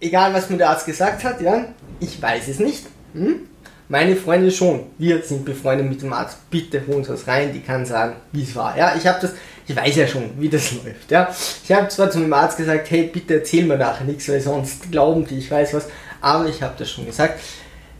egal 0.00 0.32
was 0.32 0.48
mir 0.48 0.58
der 0.58 0.70
Arzt 0.70 0.86
gesagt 0.86 1.24
hat, 1.24 1.40
ja, 1.40 1.66
ich 2.00 2.20
weiß 2.20 2.48
es 2.48 2.58
nicht, 2.58 2.86
hm? 3.14 3.46
Meine 3.90 4.14
Freundin 4.14 4.52
schon. 4.52 4.84
Wir 4.98 5.20
sind 5.20 5.44
befreundet 5.44 5.88
mit 5.88 6.00
dem 6.00 6.12
Arzt. 6.12 6.48
Bitte 6.48 6.86
holen 6.86 7.02
Sie 7.02 7.10
uns 7.10 7.26
rein. 7.26 7.52
Die 7.52 7.58
kann 7.60 7.84
sagen, 7.84 8.14
wie 8.30 8.44
es 8.44 8.54
war. 8.54 8.78
Ja, 8.78 8.94
ich 8.96 9.04
habe 9.04 9.18
das, 9.20 9.32
ich 9.66 9.74
weiß 9.74 9.96
ja 9.96 10.06
schon, 10.06 10.30
wie 10.38 10.48
das 10.48 10.70
läuft. 10.84 11.10
Ja, 11.10 11.28
ich 11.64 11.72
habe 11.72 11.88
zwar 11.88 12.08
zu 12.08 12.20
dem 12.20 12.32
Arzt 12.32 12.56
gesagt, 12.56 12.88
hey, 12.92 13.10
bitte 13.12 13.34
erzähl 13.34 13.64
mir 13.64 13.76
nachher 13.76 14.04
nichts, 14.04 14.28
weil 14.28 14.40
sonst 14.40 14.92
glauben 14.92 15.26
die, 15.26 15.38
ich 15.38 15.50
weiß 15.50 15.74
was. 15.74 15.88
Aber 16.20 16.46
ich 16.46 16.62
habe 16.62 16.74
das 16.78 16.88
schon 16.88 17.04
gesagt. 17.04 17.40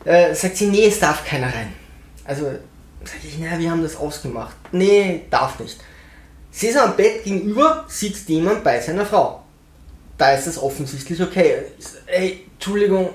Äh, 0.05 0.33
sagt 0.33 0.59
sie, 0.59 0.66
nee, 0.66 0.87
es 0.87 1.01
darf 1.01 1.25
keiner 1.25 1.49
rein. 1.49 1.73
Also 2.31 2.45
sage 2.45 3.27
ich, 3.27 3.40
naja, 3.40 3.59
wir 3.59 3.73
haben 3.73 3.83
das 3.83 3.97
ausgemacht. 3.97 4.55
Nee, 4.71 5.23
darf 5.31 5.59
nicht. 5.59 5.81
Sie 6.53 6.69
ist 6.69 6.77
am 6.77 6.95
Bett 6.95 7.25
gegenüber, 7.25 7.85
sitzt 7.88 8.29
jemand 8.29 8.62
bei 8.62 8.79
seiner 8.79 9.05
Frau. 9.05 9.43
Da 10.16 10.31
ist 10.35 10.47
das 10.47 10.57
offensichtlich 10.57 11.21
okay. 11.21 11.57
Ey, 12.07 12.47
Entschuldigung, 12.53 13.11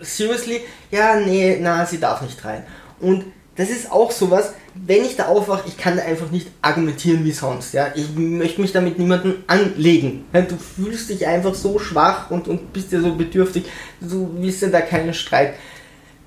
seriously, 0.00 0.62
ja, 0.90 1.14
nee, 1.14 1.58
na, 1.60 1.86
sie 1.86 2.00
darf 2.00 2.22
nicht 2.22 2.44
rein. 2.44 2.64
Und 2.98 3.26
das 3.54 3.70
ist 3.70 3.92
auch 3.92 4.10
sowas, 4.10 4.52
wenn 4.74 5.04
ich 5.04 5.14
da 5.14 5.26
aufwache, 5.26 5.68
ich 5.68 5.76
kann 5.76 5.96
da 5.96 6.02
einfach 6.02 6.32
nicht 6.32 6.48
argumentieren 6.60 7.24
wie 7.24 7.30
sonst. 7.30 7.72
Ja? 7.72 7.92
Ich 7.94 8.16
möchte 8.16 8.60
mich 8.60 8.72
damit 8.72 8.98
niemanden 8.98 9.44
anlegen. 9.46 10.24
Du 10.32 10.56
fühlst 10.56 11.08
dich 11.08 11.24
einfach 11.24 11.54
so 11.54 11.78
schwach 11.78 12.32
und, 12.32 12.48
und 12.48 12.72
bist 12.72 12.90
dir 12.90 13.00
so 13.00 13.14
bedürftig, 13.14 13.66
du 14.00 14.34
willst 14.40 14.62
ja 14.62 14.68
da 14.70 14.80
keinen 14.80 15.14
Streit. 15.14 15.54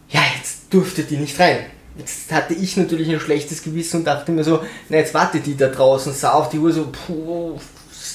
Ja, 0.07 0.21
jetzt 0.37 0.73
durfte 0.73 1.03
die 1.03 1.17
nicht 1.17 1.37
rein. 1.37 1.65
Jetzt 1.95 2.31
hatte 2.31 2.55
ich 2.55 2.75
natürlich 2.75 3.09
ein 3.09 3.19
schlechtes 3.19 3.61
Gewissen 3.61 3.97
und 3.97 4.05
dachte 4.05 4.31
mir 4.31 4.43
so, 4.43 4.61
na 4.89 4.97
jetzt 4.97 5.13
wartet 5.13 5.45
die 5.45 5.55
da 5.55 5.67
draußen, 5.67 6.11
sah 6.13 6.31
auf 6.31 6.49
die 6.49 6.57
Uhr 6.57 6.71
so, 6.71 6.87
puh, 6.87 7.59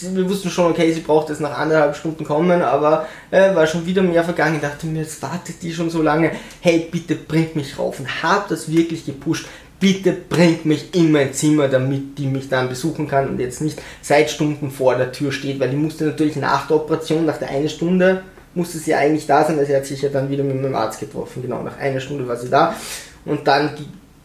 wir 0.02 0.28
wussten 0.28 0.50
schon, 0.50 0.72
okay, 0.72 0.92
sie 0.92 1.00
braucht 1.00 1.28
jetzt 1.28 1.40
nach 1.40 1.56
anderthalb 1.56 1.96
Stunden 1.96 2.24
kommen, 2.24 2.62
aber 2.62 3.06
äh, 3.30 3.54
war 3.54 3.66
schon 3.66 3.86
wieder 3.86 4.02
mehr 4.02 4.24
vergangen. 4.24 4.56
Ich 4.56 4.62
dachte 4.62 4.86
mir, 4.86 5.02
jetzt 5.02 5.22
wartet 5.22 5.62
die 5.62 5.72
schon 5.72 5.90
so 5.90 6.02
lange. 6.02 6.32
Hey, 6.60 6.88
bitte 6.90 7.14
bringt 7.14 7.56
mich 7.56 7.78
rauf 7.78 7.98
und 8.00 8.22
hab 8.22 8.48
das 8.48 8.70
wirklich 8.70 9.06
gepusht. 9.06 9.46
Bitte 9.80 10.12
bringt 10.12 10.64
mich 10.64 10.94
in 10.94 11.12
mein 11.12 11.32
Zimmer, 11.32 11.68
damit 11.68 12.18
die 12.18 12.26
mich 12.26 12.48
dann 12.48 12.68
besuchen 12.68 13.06
kann 13.06 13.28
und 13.28 13.38
jetzt 13.38 13.60
nicht 13.60 13.80
seit 14.02 14.28
Stunden 14.28 14.72
vor 14.72 14.96
der 14.96 15.12
Tür 15.12 15.30
steht, 15.30 15.60
weil 15.60 15.70
die 15.70 15.76
musste 15.76 16.04
natürlich 16.06 16.36
nach 16.36 16.66
der 16.66 16.78
Operation, 16.78 17.26
nach 17.26 17.38
der 17.38 17.50
eine 17.50 17.68
Stunde, 17.68 18.22
musste 18.54 18.78
sie 18.78 18.94
eigentlich 18.94 19.26
da 19.26 19.44
sein, 19.44 19.56
weil 19.56 19.66
sie 19.66 19.76
hat 19.76 19.86
sich 19.86 20.02
ja 20.02 20.08
dann 20.08 20.30
wieder 20.30 20.42
mit 20.42 20.60
meinem 20.60 20.74
Arzt 20.74 20.98
getroffen. 20.98 21.42
Genau, 21.42 21.62
nach 21.62 21.78
einer 21.78 22.00
Stunde 22.00 22.26
war 22.26 22.36
sie 22.36 22.50
da 22.50 22.74
und 23.28 23.46
dann 23.46 23.70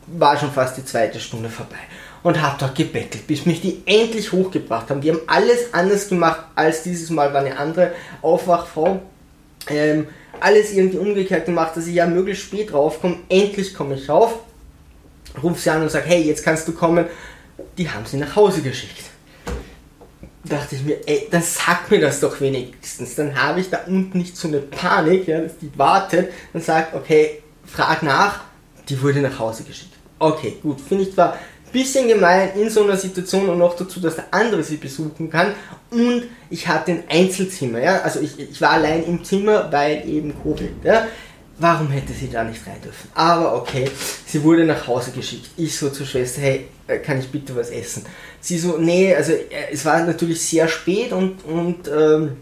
war 0.08 0.38
schon 0.38 0.52
fast 0.52 0.78
die 0.78 0.86
zweite 0.86 1.20
Stunde 1.20 1.50
vorbei 1.50 1.78
und 2.24 2.42
habe 2.42 2.56
dort 2.60 2.76
gebettelt, 2.76 3.28
bis 3.28 3.46
mich 3.46 3.62
die 3.62 3.84
endlich 3.86 4.32
hochgebracht 4.32 4.90
haben. 4.90 5.02
Die 5.02 5.12
haben 5.12 5.22
alles 5.28 5.74
anders 5.74 6.08
gemacht 6.08 6.40
als 6.56 6.84
dieses 6.84 7.10
Mal 7.10 7.34
war 7.34 7.42
eine 7.42 7.58
andere 7.58 7.92
Aufwachfrau. 8.22 9.02
Ähm, 9.70 10.08
alles 10.40 10.72
irgendwie 10.74 10.98
umgekehrt 10.98 11.46
gemacht, 11.46 11.76
dass 11.76 11.88
ich 11.88 11.96
ja 11.96 12.08
möglichst 12.08 12.46
spät 12.46 12.74
raufkomme. 12.74 13.18
Endlich 13.30 13.74
komme 13.74 13.96
ich 13.96 14.10
rauf, 14.10 14.40
rufe 15.42 15.60
sie 15.60 15.70
an 15.70 15.84
und 15.84 15.92
sage, 15.92 16.06
hey, 16.06 16.22
jetzt 16.24 16.44
kannst 16.44 16.68
du 16.68 16.72
kommen. 16.72 17.06
Die 17.78 17.90
haben 17.90 18.06
sie 18.06 18.18
nach 18.18 18.36
Hause 18.36 18.62
geschickt. 18.62 19.04
Dachte 20.46 20.76
ich 20.76 20.84
mir, 20.84 20.98
ey, 21.08 21.28
dann 21.32 21.42
sag 21.42 21.90
mir 21.92 22.02
das 22.02 22.20
doch 22.20 22.42
wenigstens. 22.42 23.16
Dann 23.16 23.42
habe 23.42 23.62
ich 23.62 23.70
da 23.70 23.82
unten 23.88 24.18
nicht 24.18 24.36
so 24.36 24.48
eine 24.48 24.60
Panik, 24.60 25.28
ja, 25.28 25.40
dass 25.40 25.58
die 25.58 25.72
wartet 25.78 26.32
und 26.52 26.64
sagt, 26.64 26.94
okay, 26.94 27.42
frag 27.66 28.04
nach, 28.04 28.42
die 28.90 29.02
wurde 29.02 29.22
nach 29.22 29.40
Hause 29.40 29.64
geschickt. 29.64 29.94
Okay, 30.20 30.58
gut, 30.62 30.80
finde 30.80 31.04
ich 31.04 31.14
zwar 31.14 31.38
bisschen 31.74 32.08
gemein 32.08 32.52
in 32.56 32.70
so 32.70 32.84
einer 32.84 32.96
Situation 32.96 33.50
und 33.50 33.58
noch 33.58 33.76
dazu, 33.76 34.00
dass 34.00 34.16
der 34.16 34.26
andere 34.32 34.64
sie 34.64 34.78
besuchen 34.78 35.30
kann. 35.30 35.54
Und 35.90 36.26
ich 36.50 36.68
hatte 36.68 36.92
ein 36.92 37.04
Einzelzimmer, 37.10 37.80
ja. 37.80 38.02
Also 38.02 38.22
ich, 38.22 38.40
ich 38.40 38.62
war 38.62 38.70
allein 38.70 39.04
im 39.04 39.24
Zimmer, 39.24 39.70
weil 39.72 40.08
eben 40.08 40.34
Covid, 40.42 40.86
ja. 40.86 41.08
Warum 41.60 41.90
hätte 41.90 42.14
sie 42.14 42.30
da 42.30 42.44
nicht 42.44 42.66
rein 42.66 42.82
dürfen? 42.84 43.10
Aber 43.14 43.56
okay, 43.56 43.90
sie 44.26 44.44
wurde 44.44 44.66
nach 44.66 44.88
Hause 44.88 45.12
geschickt. 45.12 45.50
Ich 45.58 45.78
so 45.78 45.90
zur 45.90 46.06
Schwester, 46.06 46.42
hey, 46.42 46.68
äh, 46.88 46.98
kann 46.98 47.20
ich 47.20 47.30
bitte 47.30 47.56
was 47.56 47.70
essen? 47.70 48.06
Sie 48.40 48.58
so, 48.58 48.78
nee, 48.78 49.14
also 49.14 49.34
äh, 49.34 49.72
es 49.72 49.86
war 49.86 50.04
natürlich 50.04 50.42
sehr 50.42 50.68
spät 50.68 51.12
und, 51.12 51.44
und 51.46 51.88
ähm, 51.88 52.38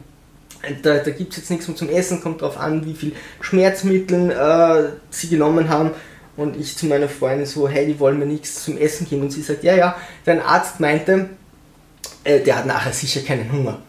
da, 0.82 1.00
da 1.00 1.12
gibt 1.12 1.32
es 1.32 1.38
jetzt 1.38 1.50
nichts 1.50 1.68
mehr 1.68 1.76
zum 1.76 1.90
Essen, 1.90 2.22
kommt 2.22 2.42
darauf 2.42 2.58
an, 2.58 2.86
wie 2.86 2.94
viel 2.94 3.14
Schmerzmittel 3.42 4.32
äh, 4.32 4.90
sie 5.10 5.28
genommen 5.28 5.68
haben. 5.70 5.92
Und 6.38 6.58
ich 6.58 6.78
zu 6.78 6.86
meiner 6.86 7.10
Freundin 7.10 7.46
so, 7.46 7.68
hey, 7.68 7.86
die 7.86 8.00
wollen 8.00 8.18
mir 8.18 8.26
nichts 8.26 8.64
zum 8.64 8.78
Essen 8.78 9.08
geben. 9.08 9.24
Und 9.24 9.32
sie 9.32 9.42
sagt, 9.42 9.64
ja, 9.64 9.76
ja, 9.76 9.96
dein 10.26 10.42
Arzt 10.42 10.80
meinte, 10.80 11.30
äh, 12.24 12.40
der 12.40 12.58
hat 12.58 12.66
nachher 12.66 12.94
sicher 12.94 13.22
keinen 13.22 13.52
Hunger. 13.52 13.80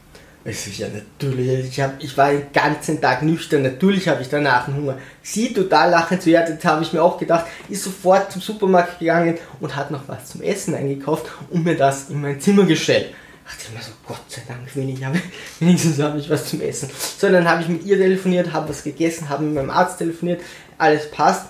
Ich 0.45 0.61
so, 0.61 0.71
ja, 0.71 0.89
natürlich, 0.89 1.69
ich, 1.69 1.81
hab, 1.81 2.03
ich 2.03 2.17
war 2.17 2.33
den 2.33 2.53
ganzen 2.53 3.01
Tag 3.01 3.23
nüchtern, 3.23 3.63
natürlich 3.63 4.09
habe 4.09 4.23
ich 4.23 4.29
danach 4.29 4.67
einen 4.67 4.79
Hunger. 4.79 4.99
Sie 5.23 5.55
total 5.55 5.91
lachend 5.91 6.21
zu 6.21 6.31
ihr, 6.31 6.41
das 6.41 6.65
habe 6.65 6.83
ich 6.83 6.93
mir 6.93 7.01
auch 7.01 7.17
gedacht, 7.17 7.47
ist 7.69 7.85
sofort 7.85 8.33
zum 8.33 8.43
Supermarkt 8.43 8.99
gegangen 8.99 9.39
und 9.61 9.77
hat 9.77 9.93
noch 9.93 10.09
was 10.09 10.27
zum 10.27 10.43
Essen 10.43 10.75
eingekauft 10.75 11.27
und 11.51 11.65
mir 11.65 11.77
das 11.77 12.11
in 12.11 12.21
mein 12.21 12.41
Zimmer 12.41 12.65
gestellt. 12.65 13.15
Dachte 13.45 13.67
ich 13.69 13.73
mir 13.73 13.83
so, 13.85 13.93
Gott 14.05 14.23
sei 14.29 14.43
Dank, 14.49 14.63
wenigstens 15.61 16.01
habe 16.01 16.19
ich 16.19 16.29
was 16.29 16.47
zum 16.47 16.61
Essen. 16.61 16.91
So, 17.19 17.29
dann 17.29 17.49
habe 17.49 17.63
ich 17.63 17.69
mit 17.69 17.85
ihr 17.85 17.97
telefoniert, 17.97 18.53
habe 18.53 18.69
was 18.69 18.83
gegessen, 18.83 19.29
habe 19.29 19.45
mit 19.45 19.55
meinem 19.55 19.71
Arzt 19.71 19.99
telefoniert, 19.99 20.41
alles 20.77 21.09
passt 21.09 21.47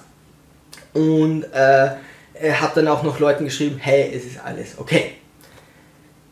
und 0.92 1.44
äh, 1.52 1.90
habe 2.52 2.72
dann 2.74 2.88
auch 2.88 3.02
noch 3.02 3.18
Leuten 3.18 3.44
geschrieben, 3.44 3.78
hey, 3.78 4.12
es 4.14 4.24
ist 4.24 4.44
alles 4.44 4.78
okay. 4.78 5.12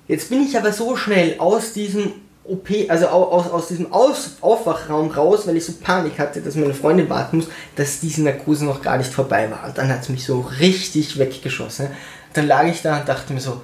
Jetzt 0.09 0.29
bin 0.29 0.43
ich 0.43 0.57
aber 0.57 0.73
so 0.73 0.97
schnell 0.97 1.37
aus 1.39 1.73
diesem 1.73 2.15
OP, 2.45 2.69
also 2.89 3.07
aus, 3.07 3.51
aus 3.51 3.69
diesem 3.69 3.93
aus 3.93 4.39
Aufwachraum 4.41 5.11
raus, 5.11 5.47
weil 5.47 5.57
ich 5.57 5.65
so 5.65 5.75
Panik 5.75 6.19
hatte, 6.19 6.41
dass 6.41 6.57
meine 6.57 6.75
Freundin 6.75 7.09
warten 7.09 7.37
muss, 7.37 7.49
dass 7.77 8.01
diese 8.01 8.23
Narkose 8.23 8.65
noch 8.65 8.83
gar 8.83 8.99
nicht 8.99 9.13
vorbei 9.13 9.49
war. 9.51 9.69
Und 9.69 9.79
dann 9.79 9.89
hat 9.89 10.03
es 10.03 10.09
mich 10.09 10.25
so 10.25 10.41
richtig 10.59 11.19
weggeschossen. 11.19 11.89
Dann 12.33 12.49
lag 12.49 12.65
ich 12.65 12.83
da 12.83 12.99
und 12.99 13.09
dachte 13.09 13.33
mir 13.33 13.41
so, 13.41 13.61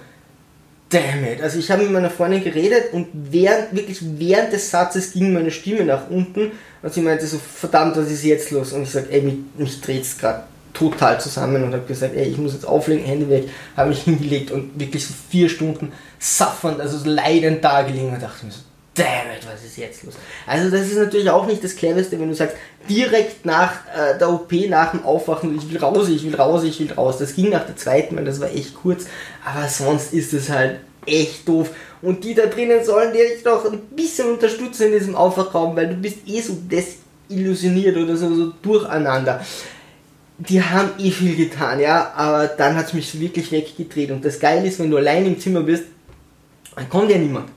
damn 0.88 1.24
it. 1.24 1.42
Also 1.42 1.58
ich 1.58 1.70
habe 1.70 1.82
mit 1.82 1.92
meiner 1.92 2.10
Freundin 2.10 2.44
geredet 2.44 2.92
und 2.92 3.08
während, 3.12 3.74
wirklich 3.74 3.98
während 4.00 4.52
des 4.52 4.70
Satzes 4.70 5.12
ging 5.12 5.32
meine 5.32 5.50
Stimme 5.50 5.84
nach 5.84 6.08
unten 6.08 6.52
und 6.82 6.94
sie 6.94 7.00
meinte 7.00 7.26
so, 7.26 7.38
verdammt, 7.38 7.96
was 7.96 8.10
ist 8.10 8.24
jetzt 8.24 8.52
los? 8.52 8.72
Und 8.72 8.84
ich 8.84 8.90
sage, 8.90 9.08
ey, 9.10 9.20
mich, 9.20 9.36
mich 9.56 10.00
es 10.00 10.16
gerade 10.16 10.44
total 10.76 11.20
zusammen 11.20 11.64
und 11.64 11.72
habe 11.72 11.84
gesagt, 11.86 12.14
ey, 12.14 12.28
ich 12.28 12.38
muss 12.38 12.52
jetzt 12.52 12.66
auflegen, 12.66 13.04
Hände 13.04 13.28
weg, 13.30 13.48
habe 13.76 13.90
mich 13.90 14.02
hingelegt 14.04 14.50
und 14.50 14.78
wirklich 14.78 15.06
so 15.06 15.14
vier 15.30 15.48
Stunden 15.48 15.92
suffernd, 16.18 16.80
also 16.80 16.98
so 16.98 17.08
leidend 17.08 17.64
da 17.64 17.82
gelegen 17.82 18.12
und 18.12 18.22
dachte 18.22 18.46
mir 18.46 18.52
so, 18.52 18.60
damn 18.94 19.30
it, 19.36 19.46
was 19.50 19.64
ist 19.64 19.76
jetzt 19.76 20.02
los? 20.04 20.14
Also 20.46 20.70
das 20.70 20.86
ist 20.86 20.96
natürlich 20.96 21.30
auch 21.30 21.46
nicht 21.46 21.62
das 21.62 21.76
Cleverste, 21.76 22.18
wenn 22.18 22.28
du 22.28 22.34
sagst, 22.34 22.56
direkt 22.88 23.44
nach 23.44 23.72
äh, 23.94 24.18
der 24.18 24.30
OP, 24.30 24.52
nach 24.68 24.92
dem 24.92 25.04
Aufwachen, 25.04 25.56
ich 25.56 25.70
will 25.70 25.78
raus, 25.78 26.08
ich 26.08 26.24
will 26.24 26.34
raus, 26.34 26.62
ich 26.64 26.80
will 26.80 26.92
raus. 26.92 27.18
Das 27.18 27.34
ging 27.34 27.50
nach 27.50 27.66
der 27.66 27.76
zweiten, 27.76 28.16
weil 28.16 28.24
das 28.24 28.40
war 28.40 28.50
echt 28.50 28.74
kurz, 28.74 29.04
aber 29.44 29.68
sonst 29.68 30.12
ist 30.12 30.32
es 30.32 30.50
halt 30.50 30.80
echt 31.04 31.46
doof. 31.46 31.70
Und 32.02 32.24
die 32.24 32.34
da 32.34 32.46
drinnen 32.46 32.84
sollen 32.84 33.12
dich 33.12 33.42
doch 33.44 33.70
ein 33.70 33.80
bisschen 33.94 34.30
unterstützen 34.30 34.86
in 34.86 34.92
diesem 34.98 35.16
Aufwachraum, 35.16 35.76
weil 35.76 35.88
du 35.88 35.94
bist 35.94 36.18
eh 36.26 36.40
so 36.40 36.54
desillusioniert 36.54 37.96
oder 37.96 38.16
so, 38.16 38.34
so 38.34 38.52
durcheinander. 38.62 39.40
Die 40.38 40.62
haben 40.62 40.90
eh 40.98 41.10
viel 41.10 41.34
getan, 41.34 41.80
ja, 41.80 42.12
aber 42.14 42.46
dann 42.46 42.76
hat 42.76 42.86
es 42.86 42.92
mich 42.92 43.18
wirklich 43.18 43.52
weggedreht. 43.52 44.10
Und 44.10 44.24
das 44.24 44.38
Geile 44.38 44.66
ist, 44.66 44.78
wenn 44.78 44.90
du 44.90 44.98
allein 44.98 45.24
im 45.26 45.40
Zimmer 45.40 45.62
bist, 45.62 45.84
dann 46.74 46.88
kommt 46.90 47.10
ja 47.10 47.16
niemand. 47.16 47.48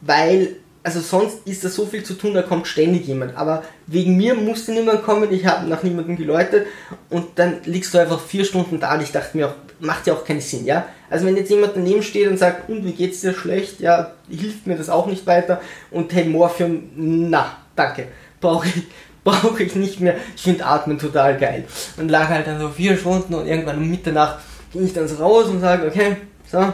Weil 0.00 0.56
also 0.86 1.00
sonst 1.00 1.38
ist 1.48 1.64
da 1.64 1.68
so 1.68 1.84
viel 1.84 2.04
zu 2.04 2.14
tun, 2.14 2.32
da 2.32 2.42
kommt 2.42 2.68
ständig 2.68 3.08
jemand. 3.08 3.36
Aber 3.36 3.64
wegen 3.88 4.16
mir 4.16 4.36
musste 4.36 4.70
niemand 4.70 5.02
kommen, 5.02 5.32
ich 5.32 5.44
habe 5.44 5.68
nach 5.68 5.82
niemandem 5.82 6.16
geläutet 6.16 6.68
und 7.10 7.26
dann 7.34 7.56
liegst 7.64 7.92
du 7.92 7.98
einfach 7.98 8.20
vier 8.20 8.44
Stunden 8.44 8.78
da 8.78 8.94
und 8.94 9.02
ich 9.02 9.10
dachte 9.10 9.36
mir 9.36 9.48
auch, 9.48 9.54
macht 9.80 10.06
ja 10.06 10.14
auch 10.14 10.24
keinen 10.24 10.40
Sinn, 10.40 10.64
ja? 10.64 10.86
Also 11.10 11.26
wenn 11.26 11.36
jetzt 11.36 11.50
jemand 11.50 11.72
daneben 11.74 12.04
steht 12.04 12.28
und 12.28 12.38
sagt, 12.38 12.68
und 12.68 12.84
wie 12.84 12.92
geht's 12.92 13.20
dir 13.20 13.34
schlecht, 13.34 13.80
ja, 13.80 14.12
hilft 14.30 14.68
mir 14.68 14.76
das 14.76 14.88
auch 14.88 15.06
nicht 15.06 15.26
weiter 15.26 15.60
und 15.90 16.14
hey, 16.14 16.24
Morphium, 16.24 16.84
na, 16.94 17.56
danke, 17.74 18.06
brauche 18.40 18.68
ich, 18.68 18.84
brauche 19.26 19.62
ich 19.62 19.74
nicht 19.74 20.00
mehr, 20.00 20.14
ich 20.36 20.42
finde 20.42 20.64
Atmen 20.64 20.98
total 20.98 21.36
geil. 21.36 21.64
Und 21.96 22.08
lag 22.08 22.28
halt 22.28 22.46
dann 22.46 22.60
so 22.60 22.68
vier 22.68 22.96
Stunden 22.96 23.34
und 23.34 23.46
irgendwann 23.46 23.78
um 23.78 23.90
Mitternacht 23.90 24.38
ging 24.72 24.86
ich 24.86 24.92
dann 24.92 25.08
so 25.08 25.16
raus 25.16 25.46
und 25.46 25.60
sage, 25.60 25.86
okay, 25.86 26.16
so, 26.50 26.72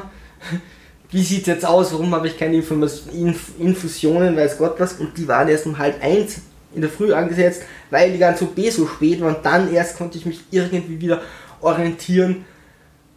wie 1.11 1.23
sieht 1.23 1.43
es 1.43 1.47
jetzt 1.47 1.67
aus, 1.67 1.93
warum 1.93 2.15
habe 2.15 2.29
ich 2.29 2.39
keine 2.39 2.57
Inf 2.57 3.53
Infusionen, 3.59 4.37
weiß 4.37 4.59
Gott 4.59 4.75
was, 4.79 4.95
und 4.95 5.17
die 5.17 5.27
waren 5.27 5.49
erst 5.49 5.67
um 5.67 5.79
halb 5.79 6.03
eins 6.05 6.43
in 6.75 6.83
der 6.83 6.91
Früh 6.91 7.13
angesetzt, 7.13 7.63
weil 7.91 8.13
die 8.13 8.19
ganze 8.19 8.45
OP 8.45 8.59
so 8.71 8.87
spät 8.87 9.21
war 9.21 9.35
und 9.35 9.45
dann 9.45 9.73
erst 9.73 9.97
konnte 9.97 10.19
ich 10.19 10.27
mich 10.27 10.41
irgendwie 10.51 11.01
wieder 11.01 11.23
orientieren 11.63 12.45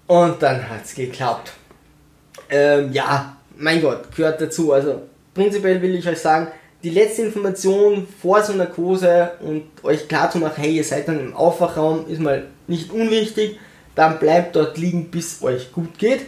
und 0.07 0.41
dann 0.41 0.69
hat 0.69 0.85
es 0.85 0.95
geklappt. 0.95 1.51
Ähm, 2.49 2.93
ja, 2.93 3.35
mein 3.57 3.81
Gott, 3.81 4.15
gehört 4.15 4.39
dazu. 4.39 4.71
Also 4.71 5.01
prinzipiell 5.33 5.81
will 5.81 5.95
ich 5.95 6.07
euch 6.07 6.19
sagen, 6.19 6.47
die 6.85 6.91
letzte 6.91 7.23
Information 7.23 8.07
vor 8.21 8.43
so 8.43 8.53
einer 8.53 8.65
Narkose 8.65 9.31
und 9.39 9.63
euch 9.81 10.07
klar 10.07 10.29
zu 10.29 10.37
machen, 10.37 10.53
hey, 10.57 10.75
ihr 10.75 10.83
seid 10.83 11.07
dann 11.07 11.19
im 11.19 11.35
Aufwachraum, 11.35 12.05
ist 12.07 12.21
mal 12.21 12.45
nicht 12.67 12.91
unwichtig. 12.91 13.57
Dann 13.95 14.19
bleibt 14.19 14.55
dort 14.55 14.77
liegen, 14.77 15.09
bis 15.09 15.41
euch 15.41 15.71
gut 15.71 15.97
geht. 15.97 16.21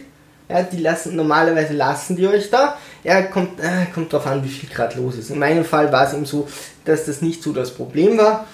Ja, 0.48 0.64
die 0.64 0.78
lassen, 0.78 1.14
normalerweise 1.14 1.74
lassen 1.74 2.16
die 2.16 2.26
euch 2.26 2.50
da. 2.50 2.76
Ja, 3.04 3.22
kommt, 3.22 3.60
äh, 3.60 3.86
kommt 3.94 4.12
drauf 4.12 4.26
an, 4.26 4.42
wie 4.42 4.48
viel 4.48 4.68
Grad 4.68 4.96
los 4.96 5.14
ist. 5.14 5.30
In 5.30 5.38
meinem 5.38 5.64
Fall 5.64 5.92
war 5.92 6.08
es 6.08 6.14
eben 6.14 6.26
so, 6.26 6.48
dass 6.84 7.06
das 7.06 7.22
nicht 7.22 7.40
so 7.40 7.52
das 7.52 7.72
Problem 7.72 8.18
war. 8.18 8.44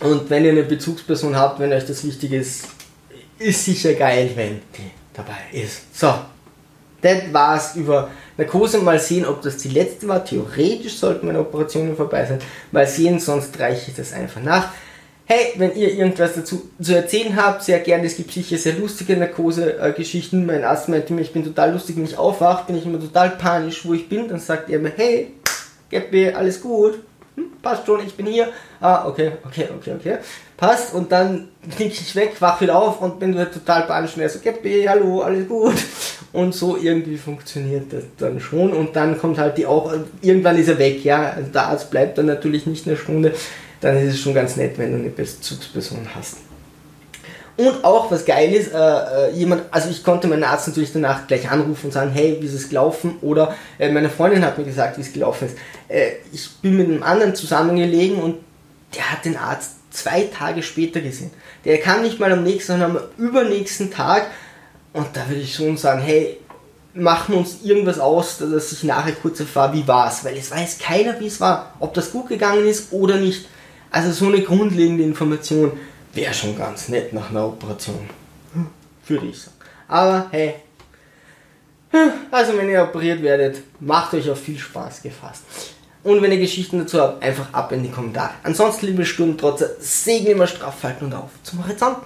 Und 0.00 0.28
wenn 0.28 0.44
ihr 0.44 0.50
eine 0.50 0.64
Bezugsperson 0.64 1.34
habt, 1.34 1.60
wenn 1.60 1.72
euch 1.72 1.86
das 1.86 2.04
wichtig 2.04 2.32
ist, 2.32 2.68
ist 3.38 3.64
sicher 3.64 3.94
geil, 3.94 4.32
wenn 4.34 4.60
die 4.76 4.90
dabei 5.14 5.38
ist. 5.52 5.98
So, 5.98 6.12
das 7.00 7.32
war's 7.32 7.76
über 7.76 8.10
Narkose. 8.36 8.78
Mal 8.78 8.98
sehen, 8.98 9.26
ob 9.26 9.42
das 9.42 9.58
die 9.58 9.68
letzte 9.68 10.08
war. 10.08 10.24
Theoretisch 10.24 10.96
sollten 10.96 11.26
meine 11.26 11.40
Operationen 11.40 11.96
vorbei 11.96 12.24
sein. 12.26 12.38
Mal 12.72 12.86
sehen, 12.86 13.20
sonst 13.20 13.58
reiche 13.58 13.90
ich 13.90 13.96
das 13.96 14.12
einfach 14.12 14.40
nach. 14.40 14.70
Hey, 15.28 15.54
wenn 15.56 15.74
ihr 15.74 15.92
irgendwas 15.92 16.34
dazu 16.34 16.70
zu 16.80 16.94
erzählen 16.94 17.34
habt, 17.34 17.64
sehr 17.64 17.80
gerne. 17.80 18.06
Es 18.06 18.16
gibt 18.16 18.30
sicher 18.30 18.56
sehr 18.58 18.74
lustige 18.74 19.16
Narkose-Geschichten. 19.16 20.46
Mein 20.46 20.62
Arzt 20.62 20.88
meinte 20.88 21.12
mir, 21.12 21.22
ich 21.22 21.32
bin 21.32 21.42
total 21.42 21.72
lustig, 21.72 21.96
wenn 21.96 22.04
ich 22.04 22.16
aufwache, 22.16 22.66
bin 22.68 22.78
ich 22.78 22.86
immer 22.86 23.00
total 23.00 23.30
panisch, 23.30 23.84
wo 23.84 23.92
ich 23.92 24.08
bin. 24.08 24.28
Dann 24.28 24.38
sagt 24.38 24.70
er 24.70 24.78
mir, 24.78 24.92
hey, 24.96 25.32
Geppi, 25.90 26.30
alles 26.30 26.60
gut. 26.60 27.00
Hm, 27.36 27.52
passt 27.62 27.86
schon, 27.86 28.04
ich 28.04 28.14
bin 28.14 28.26
hier. 28.26 28.48
Ah, 28.80 29.06
okay, 29.06 29.32
okay, 29.44 29.68
okay, 29.78 29.94
okay. 29.98 30.18
Passt. 30.56 30.94
Und 30.94 31.12
dann 31.12 31.48
knick 31.76 31.92
ich 31.92 32.16
weg, 32.16 32.34
wach 32.40 32.60
wieder 32.60 32.76
auf 32.76 33.00
und 33.00 33.18
bin 33.18 33.34
total 33.34 33.82
panisch. 33.82 34.16
Er 34.16 34.28
so, 34.28 34.40
Geppi, 34.40 34.84
hallo, 34.88 35.22
alles 35.22 35.46
gut. 35.48 35.76
Und 36.32 36.54
so 36.54 36.76
irgendwie 36.76 37.16
funktioniert 37.16 37.92
das 37.92 38.04
dann 38.18 38.40
schon. 38.40 38.72
Und 38.72 38.96
dann 38.96 39.18
kommt 39.18 39.38
halt 39.38 39.56
die 39.58 39.66
auch, 39.66 39.92
irgendwann 40.20 40.58
ist 40.58 40.68
er 40.68 40.78
weg, 40.78 41.04
ja. 41.04 41.30
Also 41.30 41.50
der 41.50 41.68
Arzt 41.68 41.90
bleibt 41.90 42.18
dann 42.18 42.26
natürlich 42.26 42.66
nicht 42.66 42.86
eine 42.86 42.96
Stunde 42.96 43.32
dann 43.80 43.96
ist 43.98 44.14
es 44.14 44.20
schon 44.20 44.34
ganz 44.34 44.56
nett, 44.56 44.78
wenn 44.78 44.92
du 44.92 44.98
eine 44.98 45.10
Bezugsperson 45.10 46.08
hast. 46.14 46.38
Und 47.56 47.84
auch 47.84 48.10
was 48.10 48.26
geil 48.26 48.52
ist, 48.52 48.72
äh, 48.72 48.76
äh, 48.76 49.32
jemand, 49.32 49.62
also 49.70 49.88
ich 49.88 50.04
konnte 50.04 50.28
meinen 50.28 50.44
Arzt 50.44 50.68
natürlich 50.68 50.92
danach 50.92 51.26
gleich 51.26 51.50
anrufen 51.50 51.86
und 51.86 51.92
sagen, 51.92 52.10
hey, 52.10 52.36
wie 52.38 52.46
ist 52.46 52.52
es 52.52 52.68
gelaufen? 52.68 53.16
Oder 53.22 53.54
äh, 53.78 53.90
meine 53.90 54.10
Freundin 54.10 54.44
hat 54.44 54.58
mir 54.58 54.64
gesagt, 54.64 54.98
wie 54.98 55.00
es 55.00 55.12
gelaufen 55.12 55.46
ist. 55.46 55.56
Äh, 55.88 56.16
ich 56.32 56.50
bin 56.56 56.76
mit 56.76 56.86
einem 56.86 57.02
anderen 57.02 57.34
zusammengelegen 57.34 58.18
und 58.18 58.36
der 58.94 59.10
hat 59.10 59.24
den 59.24 59.38
Arzt 59.38 59.76
zwei 59.90 60.24
Tage 60.24 60.62
später 60.62 61.00
gesehen. 61.00 61.30
Der 61.64 61.78
kam 61.78 62.02
nicht 62.02 62.20
mal 62.20 62.30
am 62.30 62.42
nächsten, 62.42 62.72
sondern 62.72 62.96
am 62.96 63.02
übernächsten 63.16 63.90
Tag. 63.90 64.26
Und 64.92 65.08
da 65.14 65.26
würde 65.28 65.40
ich 65.40 65.54
schon 65.54 65.78
sagen, 65.78 66.02
hey, 66.02 66.38
machen 66.92 67.34
wir 67.34 67.38
uns 67.38 67.62
irgendwas 67.62 67.98
aus, 67.98 68.38
dass 68.38 68.72
ich 68.72 68.84
nachher 68.84 69.12
kurz 69.12 69.40
erfahre, 69.40 69.72
wie 69.72 69.88
war 69.88 70.08
es. 70.08 70.24
Weil 70.24 70.36
es 70.36 70.50
weiß 70.50 70.78
keiner, 70.78 71.18
wie 71.20 71.26
es 71.26 71.40
war. 71.40 71.72
Ob 71.80 71.94
das 71.94 72.12
gut 72.12 72.28
gegangen 72.28 72.66
ist 72.66 72.92
oder 72.92 73.16
nicht. 73.16 73.48
Also 73.90 74.12
so 74.12 74.26
eine 74.26 74.42
grundlegende 74.42 75.04
Information 75.04 75.72
wäre 76.16 76.34
schon 76.34 76.56
ganz 76.56 76.88
nett 76.88 77.12
nach 77.12 77.30
einer 77.30 77.46
Operation. 77.46 78.08
Würde 79.06 79.26
ich 79.26 79.40
sagen. 79.40 79.56
Aber 79.88 80.26
hey, 80.30 80.54
also 82.30 82.56
wenn 82.56 82.68
ihr 82.68 82.82
operiert 82.82 83.22
werdet, 83.22 83.62
macht 83.80 84.14
euch 84.14 84.28
auf 84.28 84.40
viel 84.40 84.58
Spaß 84.58 85.02
gefasst. 85.02 85.42
Und 86.02 86.22
wenn 86.22 86.32
ihr 86.32 86.38
Geschichten 86.38 86.78
dazu 86.78 87.00
habt, 87.00 87.22
einfach 87.22 87.52
ab 87.52 87.72
in 87.72 87.82
die 87.82 87.90
Kommentare. 87.90 88.30
Ansonsten, 88.42 88.86
liebe 88.86 89.04
Sturmtrotzer, 89.04 89.70
Segen 89.80 90.26
immer 90.26 90.46
straff 90.46 90.82
halten 90.82 91.06
und 91.06 91.14
auf 91.14 91.30
zum 91.42 91.64
Horizont. 91.64 91.98